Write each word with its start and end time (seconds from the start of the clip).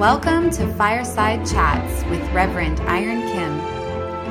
Welcome 0.00 0.48
to 0.52 0.66
Fireside 0.76 1.46
Chats 1.46 2.08
with 2.08 2.22
Reverend 2.32 2.80
Iron 2.88 3.20
Kim, 3.20 3.60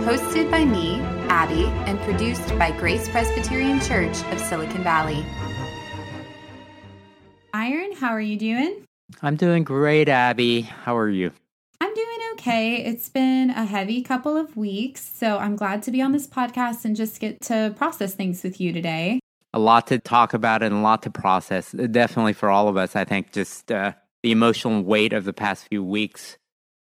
hosted 0.04 0.50
by 0.50 0.66
me, 0.66 1.00
Abby, 1.30 1.66
and 1.86 2.00
produced 2.00 2.50
by 2.58 2.72
Grace 2.72 3.08
Presbyterian 3.08 3.80
Church 3.80 4.24
of 4.32 4.40
Silicon 4.40 4.82
Valley. 4.82 5.24
Iron, 7.54 7.92
how 7.92 8.10
are 8.10 8.20
you 8.20 8.36
doing? 8.36 8.84
I'm 9.22 9.36
doing 9.36 9.64
great, 9.64 10.10
Abby. 10.10 10.62
How 10.62 10.98
are 10.98 11.08
you? 11.08 11.32
I'm 11.80 11.94
doing 11.94 12.20
okay. 12.34 12.78
It's 12.78 13.10
been 13.10 13.52
a 13.52 13.66
heavy 13.66 14.02
couple 14.02 14.36
of 14.36 14.58
weeks, 14.58 15.08
so 15.08 15.38
I'm 15.38 15.56
glad 15.56 15.84
to 15.84 15.92
be 15.92 16.02
on 16.02 16.14
this 16.14 16.26
podcast 16.26 16.84
and 16.84 16.96
just 16.96 17.20
get 17.20 17.42
to 17.42 17.76
process 17.78 18.16
things 18.16 18.42
with 18.42 18.60
you 18.60 18.74
today. 18.74 19.20
A 19.54 19.60
lot 19.60 19.86
to 19.88 20.00
talk 20.00 20.34
about 20.34 20.64
and 20.64 20.74
a 20.74 20.80
lot 20.80 21.04
to 21.04 21.12
process. 21.12 21.74
Definitely 21.74 22.34
for 22.34 22.50
all 22.50 22.68
of 22.68 22.76
us, 22.76 22.96
I 22.96 23.06
think 23.06 23.32
just 23.32 23.72
uh, 23.72 23.94
the 24.24 24.32
emotional 24.32 24.84
weight 24.84 25.14
of 25.14 25.26
the 25.26 25.34
past 25.34 25.68
few 25.68 25.84
weeks, 25.84 26.38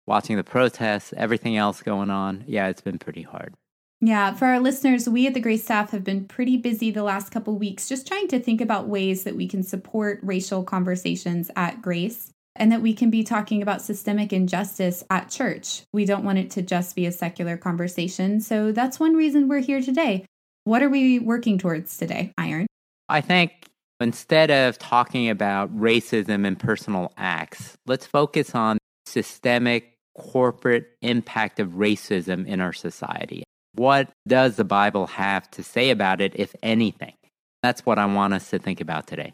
watching 0.07 0.37
the 0.37 0.43
protests, 0.43 1.13
everything 1.17 1.57
else 1.57 1.81
going 1.81 2.09
on. 2.09 2.43
Yeah, 2.47 2.67
it's 2.67 2.81
been 2.81 2.99
pretty 2.99 3.23
hard. 3.23 3.55
Yeah, 4.01 4.33
for 4.33 4.45
our 4.45 4.59
listeners, 4.59 5.09
we 5.09 5.25
at 5.25 5.33
the 5.33 5.39
Grace 5.39 5.63
staff 5.63 5.91
have 5.91 6.03
been 6.03 6.25
pretty 6.25 6.57
busy 6.57 6.91
the 6.91 7.03
last 7.03 7.31
couple 7.31 7.57
weeks 7.57 7.87
just 7.87 8.07
trying 8.07 8.27
to 8.27 8.39
think 8.39 8.61
about 8.61 8.87
ways 8.87 9.23
that 9.23 9.35
we 9.35 9.47
can 9.47 9.63
support 9.63 10.19
racial 10.21 10.63
conversations 10.63 11.49
at 11.55 11.81
Grace 11.81 12.29
and 12.55 12.71
that 12.71 12.81
we 12.81 12.93
can 12.93 13.09
be 13.09 13.23
talking 13.23 13.61
about 13.61 13.81
systemic 13.81 14.31
injustice 14.31 15.03
at 15.09 15.29
church. 15.29 15.83
We 15.93 16.05
don't 16.05 16.23
want 16.23 16.37
it 16.37 16.51
to 16.51 16.61
just 16.61 16.95
be 16.95 17.05
a 17.05 17.11
secular 17.11 17.57
conversation. 17.57 18.41
So 18.41 18.71
that's 18.71 18.99
one 18.99 19.15
reason 19.15 19.47
we're 19.47 19.59
here 19.59 19.81
today. 19.81 20.25
What 20.65 20.81
are 20.81 20.89
we 20.89 21.19
working 21.19 21.57
towards 21.57 21.97
today, 21.97 22.31
Iron? 22.37 22.67
I 23.07 23.21
think 23.21 23.51
instead 23.99 24.51
of 24.51 24.77
talking 24.77 25.29
about 25.29 25.75
racism 25.77 26.45
and 26.45 26.59
personal 26.59 27.11
acts, 27.17 27.77
let's 27.85 28.05
focus 28.05 28.53
on 28.55 28.77
systemic 29.05 29.93
corporate 30.17 30.87
impact 31.01 31.59
of 31.59 31.69
racism 31.71 32.47
in 32.47 32.61
our 32.61 32.73
society. 32.73 33.43
What 33.73 34.09
does 34.27 34.55
the 34.55 34.63
Bible 34.63 35.07
have 35.07 35.49
to 35.51 35.63
say 35.63 35.89
about 35.89 36.21
it, 36.21 36.33
if 36.35 36.55
anything? 36.63 37.13
That's 37.61 37.85
what 37.85 37.99
I 37.99 38.05
want 38.05 38.33
us 38.33 38.49
to 38.51 38.59
think 38.59 38.79
about 38.79 39.07
today. 39.07 39.33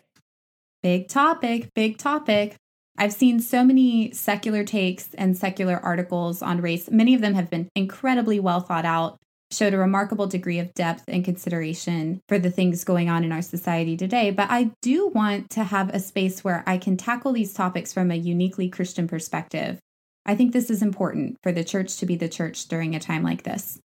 Big 0.82 1.10
topic, 1.10 1.70
big 1.76 1.98
topic. 1.98 2.56
I've 2.98 3.14
seen 3.14 3.40
so 3.40 3.64
many 3.64 4.12
secular 4.12 4.64
takes 4.64 5.14
and 5.14 5.38
secular 5.38 5.78
articles 5.78 6.42
on 6.42 6.62
race. 6.62 6.90
Many 6.90 7.14
of 7.14 7.22
them 7.22 7.36
have 7.36 7.50
been 7.50 7.70
incredibly 7.76 8.40
well 8.40 8.60
thought 8.60 8.86
out, 8.86 9.18
showed 9.52 9.74
a 9.74 9.78
remarkable 9.78 10.28
degree 10.28 10.60
of 10.60 10.74
depth 10.74 11.04
and 11.08 11.26
consideration 11.26 12.22
for 12.28 12.40
the 12.40 12.50
things 12.50 12.84
going 12.84 13.10
on 13.10 13.24
in 13.24 13.32
our 13.32 13.42
society 13.42 13.98
today. 13.98 14.32
But 14.32 14.50
I 14.50 14.72
do 14.82 15.08
want 15.08 15.50
to 15.52 15.64
have 15.64 15.90
a 15.90 16.00
space 16.00 16.44
where 16.44 16.64
I 16.66 16.78
can 16.78 16.98
tackle 16.98 17.34
these 17.34 17.54
topics 17.54 17.94
from 17.94 18.12
a 18.12 18.16
uniquely 18.16 18.70
Christian 18.70 19.08
perspective. 19.08 19.80
I 20.26 20.36
think 20.36 20.54
this 20.54 20.70
is 20.70 20.82
important 20.82 21.38
for 21.42 21.52
the 21.52 21.64
church 21.64 21.98
to 21.98 22.06
be 22.06 22.16
the 22.16 22.30
church 22.30 22.68
during 22.68 22.96
a 22.96 23.00
time 23.00 23.24
like 23.24 23.44
this. 23.44 23.80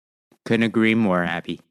Couldn't 0.45 0.63
agree 0.63 0.95
more, 0.95 1.23
Abby. 1.23 1.61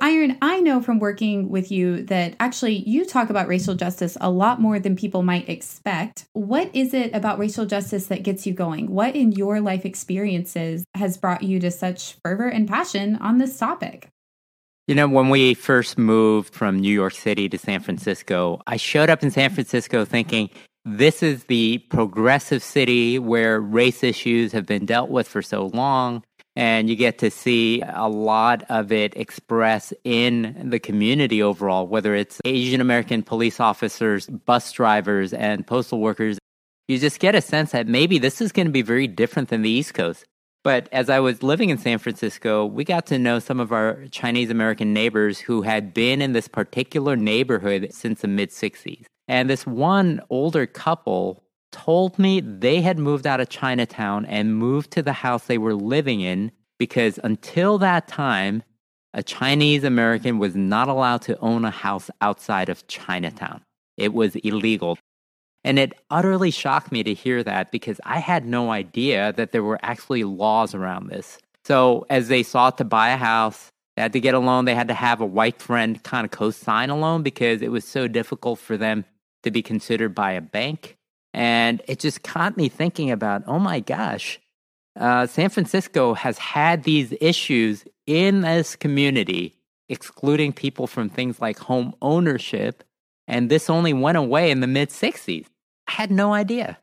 Iron, 0.00 0.36
I 0.42 0.60
know 0.60 0.82
from 0.82 0.98
working 0.98 1.48
with 1.48 1.70
you 1.70 2.02
that 2.04 2.34
actually 2.38 2.74
you 2.74 3.06
talk 3.06 3.30
about 3.30 3.48
racial 3.48 3.74
justice 3.74 4.16
a 4.20 4.30
lot 4.30 4.60
more 4.60 4.78
than 4.78 4.94
people 4.94 5.22
might 5.22 5.48
expect. 5.48 6.26
What 6.34 6.70
is 6.74 6.92
it 6.92 7.14
about 7.14 7.38
racial 7.38 7.64
justice 7.64 8.08
that 8.08 8.22
gets 8.22 8.46
you 8.46 8.52
going? 8.52 8.90
What 8.90 9.16
in 9.16 9.32
your 9.32 9.60
life 9.60 9.86
experiences 9.86 10.84
has 10.94 11.16
brought 11.16 11.42
you 11.42 11.60
to 11.60 11.70
such 11.70 12.16
fervor 12.22 12.48
and 12.48 12.68
passion 12.68 13.16
on 13.16 13.38
this 13.38 13.58
topic? 13.58 14.10
You 14.86 14.94
know, 14.94 15.08
when 15.08 15.30
we 15.30 15.54
first 15.54 15.96
moved 15.96 16.54
from 16.54 16.78
New 16.78 16.92
York 16.92 17.14
City 17.14 17.48
to 17.48 17.58
San 17.58 17.80
Francisco, 17.80 18.60
I 18.66 18.76
showed 18.76 19.08
up 19.08 19.22
in 19.22 19.30
San 19.30 19.50
Francisco 19.50 20.04
thinking, 20.04 20.50
this 20.84 21.22
is 21.22 21.44
the 21.44 21.78
progressive 21.90 22.62
city 22.62 23.18
where 23.18 23.60
race 23.60 24.04
issues 24.04 24.52
have 24.52 24.66
been 24.66 24.84
dealt 24.84 25.08
with 25.08 25.26
for 25.26 25.42
so 25.42 25.66
long 25.66 26.22
and 26.56 26.88
you 26.88 26.96
get 26.96 27.18
to 27.18 27.30
see 27.30 27.82
a 27.86 28.08
lot 28.08 28.64
of 28.70 28.90
it 28.90 29.14
express 29.14 29.92
in 30.04 30.70
the 30.70 30.80
community 30.80 31.42
overall, 31.42 31.86
whether 31.86 32.14
it's 32.14 32.40
Asian 32.46 32.80
American 32.80 33.22
police 33.22 33.60
officers, 33.60 34.26
bus 34.26 34.72
drivers, 34.72 35.34
and 35.34 35.66
postal 35.66 36.00
workers. 36.00 36.38
You 36.88 36.98
just 36.98 37.20
get 37.20 37.34
a 37.34 37.42
sense 37.42 37.72
that 37.72 37.86
maybe 37.86 38.18
this 38.18 38.40
is 38.40 38.52
going 38.52 38.66
to 38.66 38.72
be 38.72 38.82
very 38.82 39.06
different 39.06 39.50
than 39.50 39.62
the 39.62 39.70
East 39.70 39.92
Coast. 39.92 40.24
But 40.64 40.88
as 40.90 41.10
I 41.10 41.20
was 41.20 41.42
living 41.42 41.70
in 41.70 41.78
San 41.78 41.98
Francisco, 41.98 42.64
we 42.64 42.84
got 42.84 43.06
to 43.06 43.18
know 43.18 43.38
some 43.38 43.60
of 43.60 43.70
our 43.70 44.06
Chinese 44.10 44.50
American 44.50 44.92
neighbors 44.92 45.38
who 45.38 45.62
had 45.62 45.94
been 45.94 46.22
in 46.22 46.32
this 46.32 46.48
particular 46.48 47.16
neighborhood 47.16 47.88
since 47.92 48.22
the 48.22 48.28
mid 48.28 48.50
60s. 48.50 49.04
And 49.28 49.50
this 49.50 49.66
one 49.66 50.20
older 50.30 50.66
couple 50.66 51.44
told 51.76 52.18
me 52.18 52.40
they 52.40 52.80
had 52.80 52.98
moved 52.98 53.26
out 53.26 53.38
of 53.38 53.50
Chinatown 53.50 54.24
and 54.24 54.56
moved 54.56 54.90
to 54.92 55.02
the 55.02 55.12
house 55.12 55.44
they 55.44 55.58
were 55.58 55.74
living 55.74 56.22
in 56.22 56.50
because 56.78 57.20
until 57.22 57.76
that 57.78 58.08
time, 58.08 58.62
a 59.12 59.22
Chinese 59.22 59.84
American 59.84 60.38
was 60.38 60.56
not 60.56 60.88
allowed 60.88 61.20
to 61.22 61.38
own 61.40 61.66
a 61.66 61.70
house 61.70 62.10
outside 62.22 62.70
of 62.70 62.86
Chinatown. 62.86 63.60
It 63.98 64.14
was 64.14 64.36
illegal. 64.36 64.98
And 65.64 65.78
it 65.78 65.92
utterly 66.10 66.50
shocked 66.50 66.92
me 66.92 67.02
to 67.02 67.12
hear 67.12 67.42
that 67.42 67.70
because 67.70 68.00
I 68.04 68.20
had 68.20 68.46
no 68.46 68.70
idea 68.70 69.34
that 69.34 69.52
there 69.52 69.62
were 69.62 69.80
actually 69.82 70.24
laws 70.24 70.74
around 70.74 71.08
this. 71.08 71.38
So, 71.64 72.06
as 72.08 72.28
they 72.28 72.42
sought 72.42 72.78
to 72.78 72.84
buy 72.84 73.10
a 73.10 73.16
house, 73.16 73.68
they 73.96 74.02
had 74.02 74.12
to 74.12 74.20
get 74.20 74.34
a 74.34 74.38
loan. 74.38 74.64
They 74.64 74.74
had 74.74 74.88
to 74.88 74.94
have 74.94 75.20
a 75.20 75.26
white 75.26 75.60
friend 75.60 76.02
kind 76.02 76.24
of 76.24 76.30
co 76.30 76.50
sign 76.50 76.88
a 76.88 76.96
loan 76.96 77.22
because 77.22 77.60
it 77.60 77.70
was 77.70 77.84
so 77.84 78.06
difficult 78.08 78.60
for 78.60 78.76
them 78.76 79.04
to 79.42 79.50
be 79.50 79.62
considered 79.62 80.14
by 80.14 80.32
a 80.32 80.40
bank. 80.40 80.96
And 81.36 81.82
it 81.86 82.00
just 82.00 82.22
caught 82.22 82.56
me 82.56 82.70
thinking 82.70 83.10
about, 83.10 83.42
oh 83.46 83.58
my 83.58 83.80
gosh, 83.80 84.40
uh, 84.98 85.26
San 85.26 85.50
Francisco 85.50 86.14
has 86.14 86.38
had 86.38 86.84
these 86.84 87.12
issues 87.20 87.84
in 88.06 88.40
this 88.40 88.74
community, 88.74 89.54
excluding 89.90 90.54
people 90.54 90.86
from 90.86 91.10
things 91.10 91.38
like 91.38 91.58
home 91.58 91.94
ownership. 92.00 92.82
And 93.28 93.50
this 93.50 93.68
only 93.68 93.92
went 93.92 94.16
away 94.16 94.50
in 94.50 94.60
the 94.60 94.66
mid 94.66 94.88
60s. 94.88 95.44
I 95.86 95.92
had 95.92 96.10
no 96.10 96.32
idea. 96.32 96.78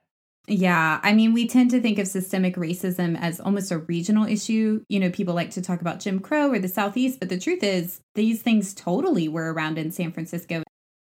Yeah, 0.47 0.99
I 1.01 1.13
mean, 1.13 1.33
we 1.33 1.47
tend 1.47 1.71
to 1.71 1.81
think 1.81 1.97
of 1.97 2.07
systemic 2.07 2.55
racism 2.55 3.17
as 3.19 3.39
almost 3.39 3.71
a 3.71 3.79
regional 3.79 4.27
issue. 4.27 4.83
You 4.87 4.99
know, 4.99 5.09
people 5.09 5.33
like 5.33 5.49
to 5.51 5.63
talk 5.63 5.81
about 5.81 5.99
Jim 5.99 6.19
Crow 6.19 6.51
or 6.51 6.59
the 6.59 6.67
Southeast, 6.67 7.19
but 7.19 7.29
the 7.29 7.39
truth 7.39 7.63
is, 7.63 8.01
these 8.13 8.43
things 8.43 8.75
totally 8.75 9.27
were 9.27 9.51
around 9.51 9.79
in 9.79 9.89
San 9.89 10.11
Francisco 10.11 10.61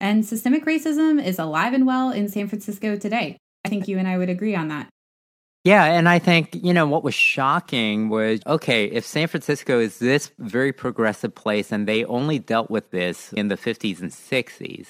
and 0.04 0.26
systemic 0.26 0.66
racism 0.66 1.24
is 1.24 1.40
alive 1.40 1.74
and 1.74 1.88
well 1.88 2.12
in 2.12 2.28
San 2.28 2.50
Francisco 2.50 2.98
today. 2.98 3.38
I 3.64 3.70
think 3.70 3.88
you 3.88 3.98
and 3.98 4.06
I 4.06 4.18
would 4.18 4.30
agree 4.30 4.54
on 4.54 4.68
that. 4.68 4.90
Yeah, 5.64 5.86
and 5.86 6.10
I 6.10 6.20
think, 6.20 6.50
you 6.62 6.74
know, 6.74 6.86
what 6.86 7.06
was 7.06 7.16
shocking 7.16 8.10
was 8.10 8.42
okay, 8.46 8.84
if 8.84 9.06
San 9.06 9.30
Francisco 9.30 9.80
is 9.80 10.00
this 10.00 10.30
very 10.38 10.74
progressive 10.74 11.34
place 11.34 11.72
and 11.72 11.88
they 11.88 12.04
only 12.04 12.38
dealt 12.38 12.70
with 12.70 12.92
this 12.92 13.32
in 13.32 13.48
the 13.48 13.56
50s 13.56 14.02
and 14.02 14.12
60s, 14.12 14.90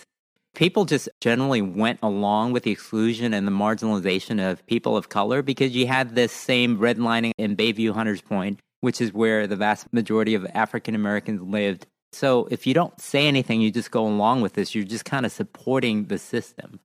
people 0.55 0.85
just 0.85 1.09
generally 1.21 1.61
went 1.61 1.99
along 2.01 2.53
with 2.53 2.63
the 2.63 2.71
exclusion 2.71 3.35
and 3.35 3.45
the 3.45 3.51
marginalization 3.51 4.43
of 4.43 4.65
people 4.65 4.97
of 4.97 5.09
color 5.09 5.43
because 5.43 5.75
you 5.75 5.85
had 5.85 6.15
this 6.15 6.31
same 6.31 6.79
redlining 6.79 7.33
in 7.37 7.55
Bayview 7.55 7.93
Hunters 7.93 8.21
Point, 8.21 8.59
which 8.81 8.99
is 8.99 9.13
where 9.13 9.45
the 9.45 9.55
vast 9.55 9.93
majority 9.93 10.33
of 10.33 10.47
African 10.55 10.95
Americans 10.95 11.39
lived. 11.39 11.85
So 12.13 12.47
if 12.51 12.67
you 12.67 12.73
don't 12.73 12.99
say 12.99 13.27
anything, 13.27 13.61
you 13.61 13.71
just 13.71 13.91
go 13.91 14.05
along 14.05 14.41
with 14.41 14.53
this, 14.53 14.73
you're 14.75 14.83
just 14.83 15.05
kind 15.05 15.25
of 15.25 15.31
supporting 15.31 16.05
the 16.05 16.17
system. 16.17 16.79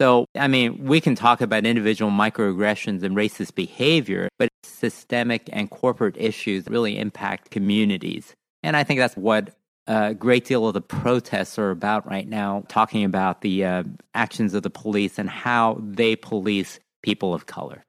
So, 0.00 0.26
I 0.36 0.46
mean, 0.46 0.84
we 0.84 1.00
can 1.00 1.16
talk 1.16 1.40
about 1.40 1.66
individual 1.66 2.10
microaggressions 2.10 3.02
and 3.02 3.16
racist 3.16 3.54
behavior, 3.56 4.28
but 4.38 4.48
systemic 4.62 5.48
and 5.52 5.68
corporate 5.70 6.16
issues 6.16 6.68
really 6.68 6.98
impact 6.98 7.50
communities. 7.50 8.32
And 8.62 8.76
I 8.76 8.84
think 8.84 9.00
that's 9.00 9.16
what 9.16 9.54
a 9.88 10.14
great 10.14 10.44
deal 10.44 10.68
of 10.68 10.74
the 10.74 10.80
protests 10.80 11.58
are 11.58 11.70
about 11.70 12.06
right 12.08 12.28
now, 12.28 12.62
talking 12.68 13.04
about 13.04 13.40
the 13.40 13.64
uh, 13.64 13.82
actions 14.14 14.54
of 14.54 14.62
the 14.62 14.70
police 14.70 15.18
and 15.18 15.28
how 15.28 15.78
they 15.80 16.14
police 16.14 16.78
people 17.02 17.34
of 17.34 17.46
color. 17.46 17.82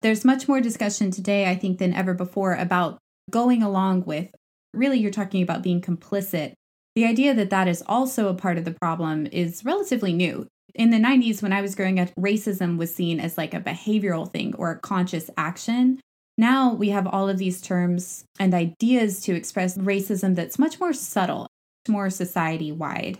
There's 0.00 0.24
much 0.24 0.48
more 0.48 0.60
discussion 0.60 1.12
today, 1.12 1.48
I 1.48 1.54
think, 1.54 1.78
than 1.78 1.92
ever 1.92 2.14
before 2.14 2.54
about 2.54 2.98
going 3.30 3.62
along 3.62 4.04
with 4.04 4.30
really 4.74 4.98
you're 4.98 5.10
talking 5.10 5.42
about 5.42 5.62
being 5.62 5.80
complicit. 5.80 6.54
The 6.94 7.06
idea 7.06 7.34
that 7.34 7.50
that 7.50 7.68
is 7.68 7.82
also 7.86 8.28
a 8.28 8.34
part 8.34 8.58
of 8.58 8.64
the 8.64 8.76
problem 8.80 9.26
is 9.32 9.64
relatively 9.64 10.12
new. 10.12 10.46
In 10.74 10.90
the 10.90 10.98
90s, 10.98 11.42
when 11.42 11.52
I 11.52 11.60
was 11.60 11.74
growing 11.74 12.00
up, 12.00 12.08
racism 12.18 12.78
was 12.78 12.94
seen 12.94 13.20
as 13.20 13.36
like 13.36 13.54
a 13.54 13.60
behavioral 13.60 14.30
thing 14.30 14.54
or 14.56 14.70
a 14.70 14.78
conscious 14.78 15.30
action. 15.36 16.00
Now 16.38 16.72
we 16.72 16.88
have 16.90 17.06
all 17.06 17.28
of 17.28 17.38
these 17.38 17.60
terms 17.60 18.24
and 18.38 18.54
ideas 18.54 19.20
to 19.22 19.34
express 19.34 19.76
racism 19.76 20.34
that's 20.34 20.58
much 20.58 20.80
more 20.80 20.92
subtle, 20.92 21.46
more 21.88 22.10
society 22.10 22.72
wide. 22.72 23.18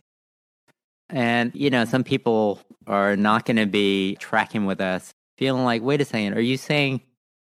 And, 1.11 1.53
you 1.55 1.69
know, 1.69 1.85
some 1.85 2.05
people 2.05 2.59
are 2.87 3.17
not 3.17 3.45
going 3.45 3.59
to 3.59 3.67
be 3.67 4.17
tracking 4.17 4.65
with 4.65 4.81
us, 4.81 5.13
feeling 5.37 5.65
like, 5.65 5.83
wait 5.83 6.01
a 6.01 6.07
second, 6.07 6.35
are 6.35 6.41
you 6.41 6.57
saying, 6.57 7.03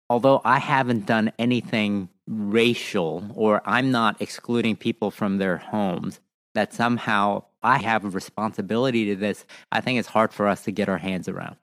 although 0.08 0.40
I 0.44 0.58
haven't 0.58 1.04
done 1.04 1.32
anything 1.38 2.08
racial 2.28 3.24
or 3.34 3.62
I'm 3.64 3.90
not 3.90 4.20
excluding 4.20 4.76
people 4.76 5.10
from 5.10 5.38
their 5.38 5.56
homes, 5.56 6.20
that 6.54 6.74
somehow 6.74 7.44
I 7.62 7.78
have 7.78 8.04
a 8.04 8.10
responsibility 8.10 9.06
to 9.06 9.16
this, 9.16 9.46
I 9.72 9.80
think 9.80 9.98
it's 9.98 10.08
hard 10.08 10.32
for 10.32 10.46
us 10.46 10.62
to 10.64 10.72
get 10.72 10.88
our 10.88 10.98
hands 10.98 11.28
around. 11.28 11.56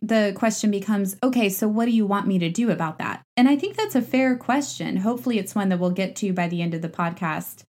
the 0.00 0.32
question 0.36 0.70
becomes 0.70 1.16
okay, 1.22 1.48
so 1.48 1.66
what 1.68 1.86
do 1.86 1.90
you 1.90 2.06
want 2.06 2.26
me 2.26 2.38
to 2.38 2.48
do 2.48 2.70
about 2.70 2.98
that? 2.98 3.22
And 3.36 3.48
I 3.48 3.56
think 3.56 3.76
that's 3.76 3.94
a 3.94 4.02
fair 4.02 4.36
question. 4.36 4.96
Hopefully, 4.98 5.38
it's 5.38 5.54
one 5.54 5.68
that 5.70 5.78
we'll 5.78 5.90
get 5.90 6.16
to 6.16 6.32
by 6.32 6.48
the 6.48 6.62
end 6.62 6.74
of 6.74 6.82
the 6.82 6.88
podcast. 6.88 7.62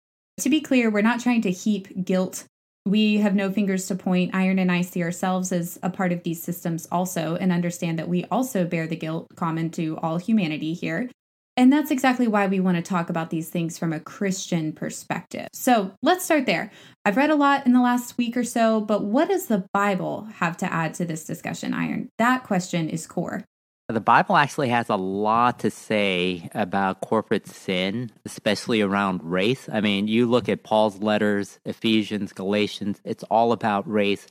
To 0.41 0.51
be 0.51 0.61
clear, 0.61 0.91
we're 0.91 1.03
not 1.03 1.21
trying 1.21 1.43
to 1.43 1.51
heap 1.51 2.05
guilt. 2.05 2.45
We 2.85 3.19
have 3.19 3.35
no 3.35 3.51
fingers 3.51 3.87
to 3.87 3.95
point. 3.95 4.35
Iron 4.35 4.59
and 4.59 4.71
I 4.71 4.83
see 4.83 5.03
ourselves 5.03 5.51
as 5.51 5.79
a 5.83 5.91
part 5.91 6.13
of 6.13 6.23
these 6.23 6.43
systems 6.43 6.87
also 6.93 7.37
and 7.37 7.51
understand 7.53 7.99
that 7.99 8.09
we 8.09 8.25
also 8.27 8.65
bear 8.65 8.87
the 8.87 8.97
guilt 8.97 9.29
common 9.35 9.71
to 9.71 9.97
all 9.99 10.19
humanity 10.19 10.75
here. 10.75 11.11
And 11.57 11.73
that's 11.73 11.91
exactly 11.91 12.29
why 12.29 12.47
we 12.47 12.61
want 12.61 12.77
to 12.77 12.83
talk 12.83 13.09
about 13.09 13.31
these 13.31 13.49
things 13.49 13.79
from 13.79 13.93
a 13.93 14.01
Christian 14.01 14.73
perspective. 14.73 15.49
So 15.55 15.93
let's 16.03 16.25
start 16.25 16.45
there. 16.45 16.71
I've 17.05 17.17
read 17.17 17.31
a 17.31 17.35
lot 17.35 17.65
in 17.65 17.73
the 17.73 17.81
last 17.81 18.19
week 18.19 18.37
or 18.37 18.45
so, 18.45 18.81
but 18.81 19.05
what 19.05 19.29
does 19.29 19.47
the 19.47 19.67
Bible 19.73 20.29
have 20.35 20.59
to 20.59 20.71
add 20.71 20.93
to 20.95 21.07
this 21.07 21.25
discussion, 21.25 21.73
Iron? 21.73 22.11
That 22.19 22.45
question 22.45 22.91
is 22.91 23.07
core. 23.07 23.45
The 23.89 24.01
Bible 24.01 24.37
actually 24.37 24.69
has 24.71 24.91
a 24.91 24.97
lot 24.97 25.61
to 25.61 25.71
say 25.71 26.51
about 26.53 27.01
corporate 27.01 27.47
sin, 27.47 28.11
especially 28.25 28.81
around 28.81 29.23
race. 29.23 29.69
I 29.73 29.81
mean, 29.81 30.09
you 30.09 30.27
look 30.27 30.49
at 30.49 30.65
Paul's 30.65 30.99
letters, 30.99 31.61
Ephesians, 31.65 32.33
Galatians, 32.33 33.01
it's 33.05 33.23
all 33.25 33.53
about 33.53 33.89
race. 33.89 34.27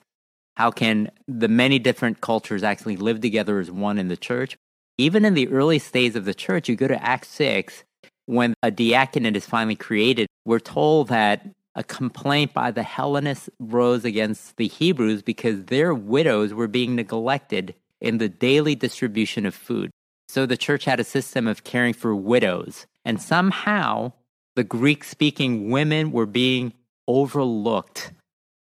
How 0.58 0.72
can 0.72 1.10
the 1.28 1.48
many 1.48 1.80
different 1.80 2.22
cultures 2.22 2.64
actually 2.64 2.98
live 2.98 3.22
together 3.22 3.60
as 3.60 3.72
one 3.72 3.98
in 3.98 4.10
the 4.10 4.18
church? 4.18 4.58
Even 4.98 5.26
in 5.26 5.34
the 5.34 5.50
early 5.50 5.80
stages 5.80 6.16
of 6.16 6.26
the 6.26 6.34
church, 6.34 6.70
you 6.70 6.76
go 6.76 6.88
to 6.88 7.04
Acts 7.04 7.28
6, 7.30 7.84
when 8.26 8.54
a 8.64 8.72
diaconate 8.72 9.36
is 9.36 9.46
finally 9.46 9.76
created, 9.76 10.28
we're 10.46 10.60
told 10.60 11.10
that 11.10 11.46
a 11.76 11.84
complaint 11.84 12.54
by 12.54 12.72
the 12.72 12.84
Hellenists 12.84 13.50
rose 13.60 14.06
against 14.06 14.56
the 14.56 14.68
Hebrews 14.68 15.22
because 15.22 15.66
their 15.66 15.94
widows 15.94 16.54
were 16.54 16.68
being 16.68 16.96
neglected 16.96 17.76
in 18.00 18.18
the 18.18 18.30
daily 18.30 18.76
distribution 18.76 19.46
of 19.46 19.54
food. 19.54 19.92
So 20.30 20.46
the 20.46 20.58
church 20.58 20.86
had 20.86 21.00
a 21.00 21.04
system 21.04 21.48
of 21.48 21.64
caring 21.64 21.94
for 21.94 22.16
widows. 22.16 22.88
And 23.04 23.22
somehow 23.22 24.14
the 24.56 24.64
Greek 24.64 25.04
speaking 25.04 25.70
women 25.70 26.12
were 26.12 26.26
being 26.26 26.74
overlooked 27.08 28.12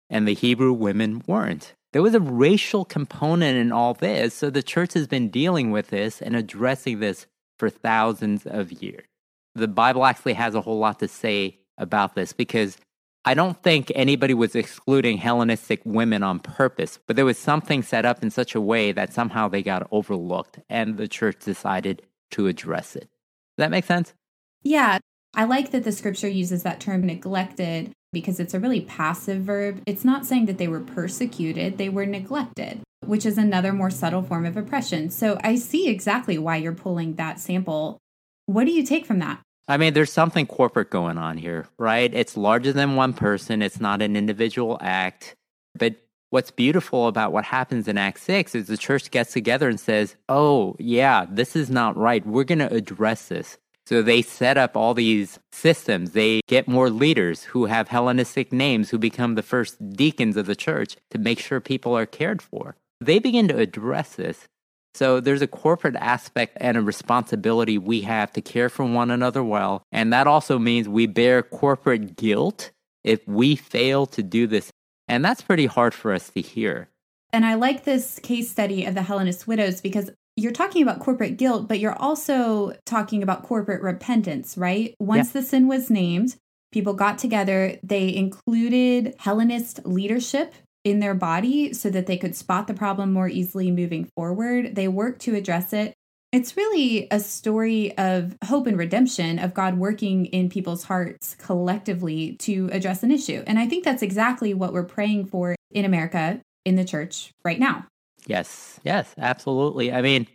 and 0.09 0.29
the 0.29 0.35
Hebrew 0.35 0.73
women 0.73 1.23
weren't. 1.27 1.75
There 1.93 2.03
was 2.03 2.15
a 2.15 2.21
racial 2.21 2.85
component 2.85 3.59
in 3.59 3.71
all 3.71 3.95
this, 3.95 4.35
so 4.35 4.49
the 4.49 4.63
church 4.63 4.95
has 4.95 5.07
been 5.07 5.29
dealing 5.29 5.71
with 5.71 5.89
this 5.89 6.23
and 6.23 6.35
addressing 6.35 7.01
this 7.01 7.27
for 7.59 7.69
thousands 7.69 8.47
of 8.47 8.73
years. 8.73 9.07
The 9.55 9.69
Bible 9.69 10.07
actually 10.07 10.33
has 10.35 10.55
a 10.55 10.63
whole 10.63 10.79
lot 10.79 10.99
to 11.01 11.09
say 11.09 11.59
about 11.77 12.15
this 12.15 12.33
because 12.33 12.79
I 13.25 13.35
don't 13.35 13.63
think 13.63 13.93
anybody 13.95 14.35
was 14.35 14.57
excluding 14.57 15.19
Hellenistic 15.19 15.83
women 15.85 16.23
on 16.23 16.41
purpose, 16.41 16.99
but 17.07 17.15
there 17.15 17.27
was 17.27 17.39
something 17.39 17.83
set 17.83 18.05
up 18.05 18.23
in 18.23 18.31
such 18.31 18.55
a 18.55 18.61
way 18.61 18.91
that 18.93 19.13
somehow 19.13 19.49
they 19.49 19.63
got 19.63 19.87
overlooked 19.91 20.59
and 20.69 20.97
the 20.97 21.07
church 21.07 21.45
decided 21.45 22.03
to 22.33 22.49
address 22.49 22.97
it. 22.97 23.03
Does 23.03 23.59
that 23.59 23.71
make 23.71 23.85
sense? 23.85 24.15
Yeah. 24.63 24.99
I 25.35 25.45
like 25.45 25.71
that 25.71 25.85
the 25.85 25.93
scripture 25.93 26.29
uses 26.29 26.63
that 26.63 26.81
term 26.81 27.07
neglected 27.07 27.93
because 28.13 28.39
it's 28.39 28.55
a 28.55 28.61
really 28.61 28.83
passive 28.83 29.43
verb. 29.43 29.83
It's 29.87 30.05
not 30.05 30.27
saying 30.27 30.47
that 30.47 30.59
they 30.59 30.69
were 30.69 30.81
persecuted, 30.81 31.79
they 31.79 31.89
were 31.89 32.07
neglected, 32.07 32.81
which 33.05 33.25
is 33.25 33.39
another 33.39 33.73
more 33.73 33.91
subtle 33.91 34.23
form 34.23 34.47
of 34.47 34.57
oppression. 34.57 35.11
So 35.11 35.39
I 35.43 35.57
see 35.57 35.89
exactly 35.89 36.39
why 36.39 36.57
you're 36.57 36.73
pulling 36.73 37.15
that 37.15 37.41
sample. 37.41 37.99
What 38.47 38.65
do 38.65 38.73
you 38.73 38.85
take 38.85 39.07
from 39.07 39.19
that? 39.21 39.41
I 39.69 39.77
mean, 39.77 39.95
there's 39.95 40.13
something 40.13 40.47
corporate 40.47 40.91
going 40.91 41.19
on 41.19 41.39
here, 41.39 41.69
right? 41.79 42.13
It's 42.13 42.37
larger 42.37 42.73
than 42.73 42.97
one 42.97 43.13
person, 43.13 43.63
it's 43.63 43.81
not 43.81 44.03
an 44.03 44.17
individual 44.17 44.77
act. 44.81 45.35
But 45.79 45.97
what's 46.31 46.51
beautiful 46.51 47.07
about 47.07 47.33
what 47.33 47.45
happens 47.45 47.87
in 47.87 47.97
Act 47.97 48.19
6 48.21 48.55
is 48.55 48.67
the 48.67 48.77
church 48.77 49.11
gets 49.11 49.33
together 49.33 49.69
and 49.69 49.79
says, 49.79 50.17
oh, 50.29 50.77
yeah, 50.79 51.27
this 51.31 51.55
is 51.55 51.71
not 51.71 51.97
right. 51.97 52.27
We're 52.27 52.45
going 52.45 52.59
to 52.59 52.73
address 52.73 53.29
this. 53.29 53.57
So 53.87 54.01
they 54.01 54.23
set 54.23 54.57
up 54.57 54.77
all 54.77 54.95
these 54.95 55.39
systems. 55.51 56.13
They 56.13 56.41
get 56.47 56.69
more 56.69 56.89
leaders 56.89 57.45
who 57.45 57.67
have 57.67 57.89
Hellenistic 57.89 58.53
names 58.53 58.91
who 58.91 58.99
become 58.99 59.35
the 59.35 59.43
first 59.43 59.95
deacons 59.95 60.37
of 60.37 60.47
the 60.47 60.57
church 60.57 60.97
to 61.11 61.19
make 61.19 61.41
sure 61.41 61.61
people 61.61 61.97
are 61.97 62.07
cared 62.07 62.41
for. 62.41 62.77
They 63.01 63.19
begin 63.19 63.49
to 63.49 63.59
address 63.59 64.15
this. 64.15 64.47
So 64.95 65.21
there's 65.21 65.43
a 65.43 65.47
corporate 65.47 65.97
aspect 65.97 66.57
and 66.61 66.77
a 66.77 66.83
responsibility 66.83 67.79
we 67.79 68.03
have 68.03 68.33
to 68.35 68.41
care 68.41 68.69
for 68.69 68.85
one 68.85 69.11
another 69.11 69.43
well. 69.43 69.83
And 69.91 70.13
that 70.13 70.27
also 70.27 70.59
means 70.59 70.89
we 70.89 71.07
bear 71.07 71.43
corporate 71.43 72.17
guilt 72.17 72.71
if 73.03 73.27
we 73.27 73.57
fail 73.57 74.07
to 74.07 74.23
do 74.23 74.47
this. 74.47 74.71
And 75.09 75.25
that's 75.25 75.43
pretty 75.43 75.67
hard 75.67 75.95
for 75.95 76.13
us 76.13 76.29
to 76.31 76.41
hear. 76.41 76.89
And 77.33 77.47
I 77.47 77.55
like 77.55 77.85
this 77.85 78.19
case 78.19 78.51
study 78.51 78.85
of 78.85 78.95
the 78.95 79.03
Hellenist 79.03 79.47
widows 79.47 79.81
because 79.81 80.11
you're 80.37 80.53
talking 80.53 80.83
about 80.83 81.01
corporate 81.01 81.37
guilt, 81.37 81.69
but 81.69 81.79
you're 81.79 81.99
also 81.99 82.73
talking 82.87 83.23
about 83.23 83.43
corporate 83.43 83.83
repentance, 83.83 84.57
right? 84.57 84.95
Once 84.99 85.29
yeah. 85.29 85.41
the 85.41 85.47
sin 85.47 85.69
was 85.69 85.91
named, 85.91 86.37
people 86.73 86.95
got 86.95 87.19
together, 87.19 87.79
they 87.83 88.15
included 88.15 89.15
Hellenist 89.19 89.81
leadership 89.85 90.55
in 90.85 91.01
their 91.01 91.15
body 91.15 91.73
so 91.73 91.91
that 91.91 92.07
they 92.07 92.17
could 92.17 92.35
spot 92.35 92.67
the 92.67 92.75
problem 92.75 93.13
more 93.13 93.29
easily 93.29 93.71
moving 93.71 94.09
forward. 94.17 94.75
They 94.75 94.89
worked 94.89 95.21
to 95.23 95.35
address 95.35 95.73
it. 95.73 95.95
It's 96.33 96.57
really 96.57 97.09
a 97.11 97.21
story 97.21 97.97
of 97.99 98.37
hope 98.43 98.67
and 98.67 98.79
redemption, 98.79 99.39
of 99.39 99.53
God 99.53 99.77
working 99.77 100.27
in 100.27 100.49
people's 100.49 100.85
hearts 100.85 101.37
collectively 101.39 102.37
to 102.39 102.71
address 102.73 103.03
an 103.03 103.11
issue. 103.11 103.45
And 103.47 103.59
I 103.59 103.67
think 103.67 103.85
that's 103.85 104.03
exactly 104.03 104.55
what 104.55 104.73
we're 104.73 104.83
praying 104.83 105.27
for 105.27 105.55
in 105.71 105.85
America, 105.85 106.41
in 106.65 106.77
the 106.77 106.87
church 106.87 107.33
right 107.45 107.61
now. 107.61 107.87
Yes, 108.27 108.81
yes, 108.85 109.15
absolutely. 109.19 109.93
I 109.93 110.03
mean, 110.03 110.27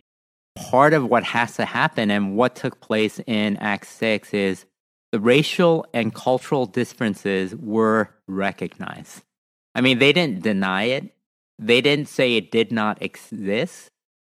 part 0.56 0.92
of 0.92 1.08
what 1.08 1.24
has 1.24 1.56
to 1.56 1.64
happen 1.64 2.10
and 2.10 2.36
what 2.36 2.56
took 2.56 2.80
place 2.80 3.20
in 3.26 3.56
Acts 3.58 3.88
6 3.90 4.34
is 4.34 4.64
the 5.12 5.20
racial 5.20 5.86
and 5.94 6.14
cultural 6.14 6.66
differences 6.66 7.54
were 7.56 8.10
recognized. 8.26 9.22
I 9.74 9.80
mean, 9.80 9.98
they 9.98 10.12
didn't 10.12 10.42
deny 10.42 10.84
it, 10.84 11.14
they 11.58 11.80
didn't 11.80 12.08
say 12.08 12.36
it 12.36 12.50
did 12.50 12.72
not 12.72 13.00
exist. 13.02 13.88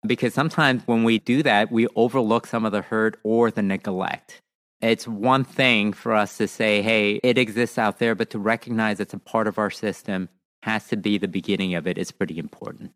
Because 0.05 0.33
sometimes 0.33 0.83
when 0.85 1.05
we 1.05 1.19
do 1.19 1.43
that, 1.43 1.71
we 1.71 1.87
overlook 1.95 2.45
some 2.45 2.65
of 2.65 2.73
the 2.73 2.81
hurt 2.81 3.17
or 3.23 3.49
the 3.49 3.61
neglect. 3.61 4.41
It's 4.81 5.07
one 5.07 5.45
thing 5.45 5.93
for 5.93 6.13
us 6.13 6.37
to 6.37 6.47
say, 6.47 6.81
hey, 6.81 7.21
it 7.23 7.37
exists 7.37 7.77
out 7.77 7.99
there, 7.99 8.13
but 8.13 8.29
to 8.31 8.39
recognize 8.39 8.99
it's 8.99 9.13
a 9.13 9.19
part 9.19 9.47
of 9.47 9.57
our 9.57 9.71
system 9.71 10.27
has 10.63 10.87
to 10.87 10.97
be 10.97 11.17
the 11.17 11.29
beginning 11.29 11.73
of 11.75 11.87
it 11.87 11.97
is 11.97 12.11
pretty 12.11 12.37
important. 12.37 12.91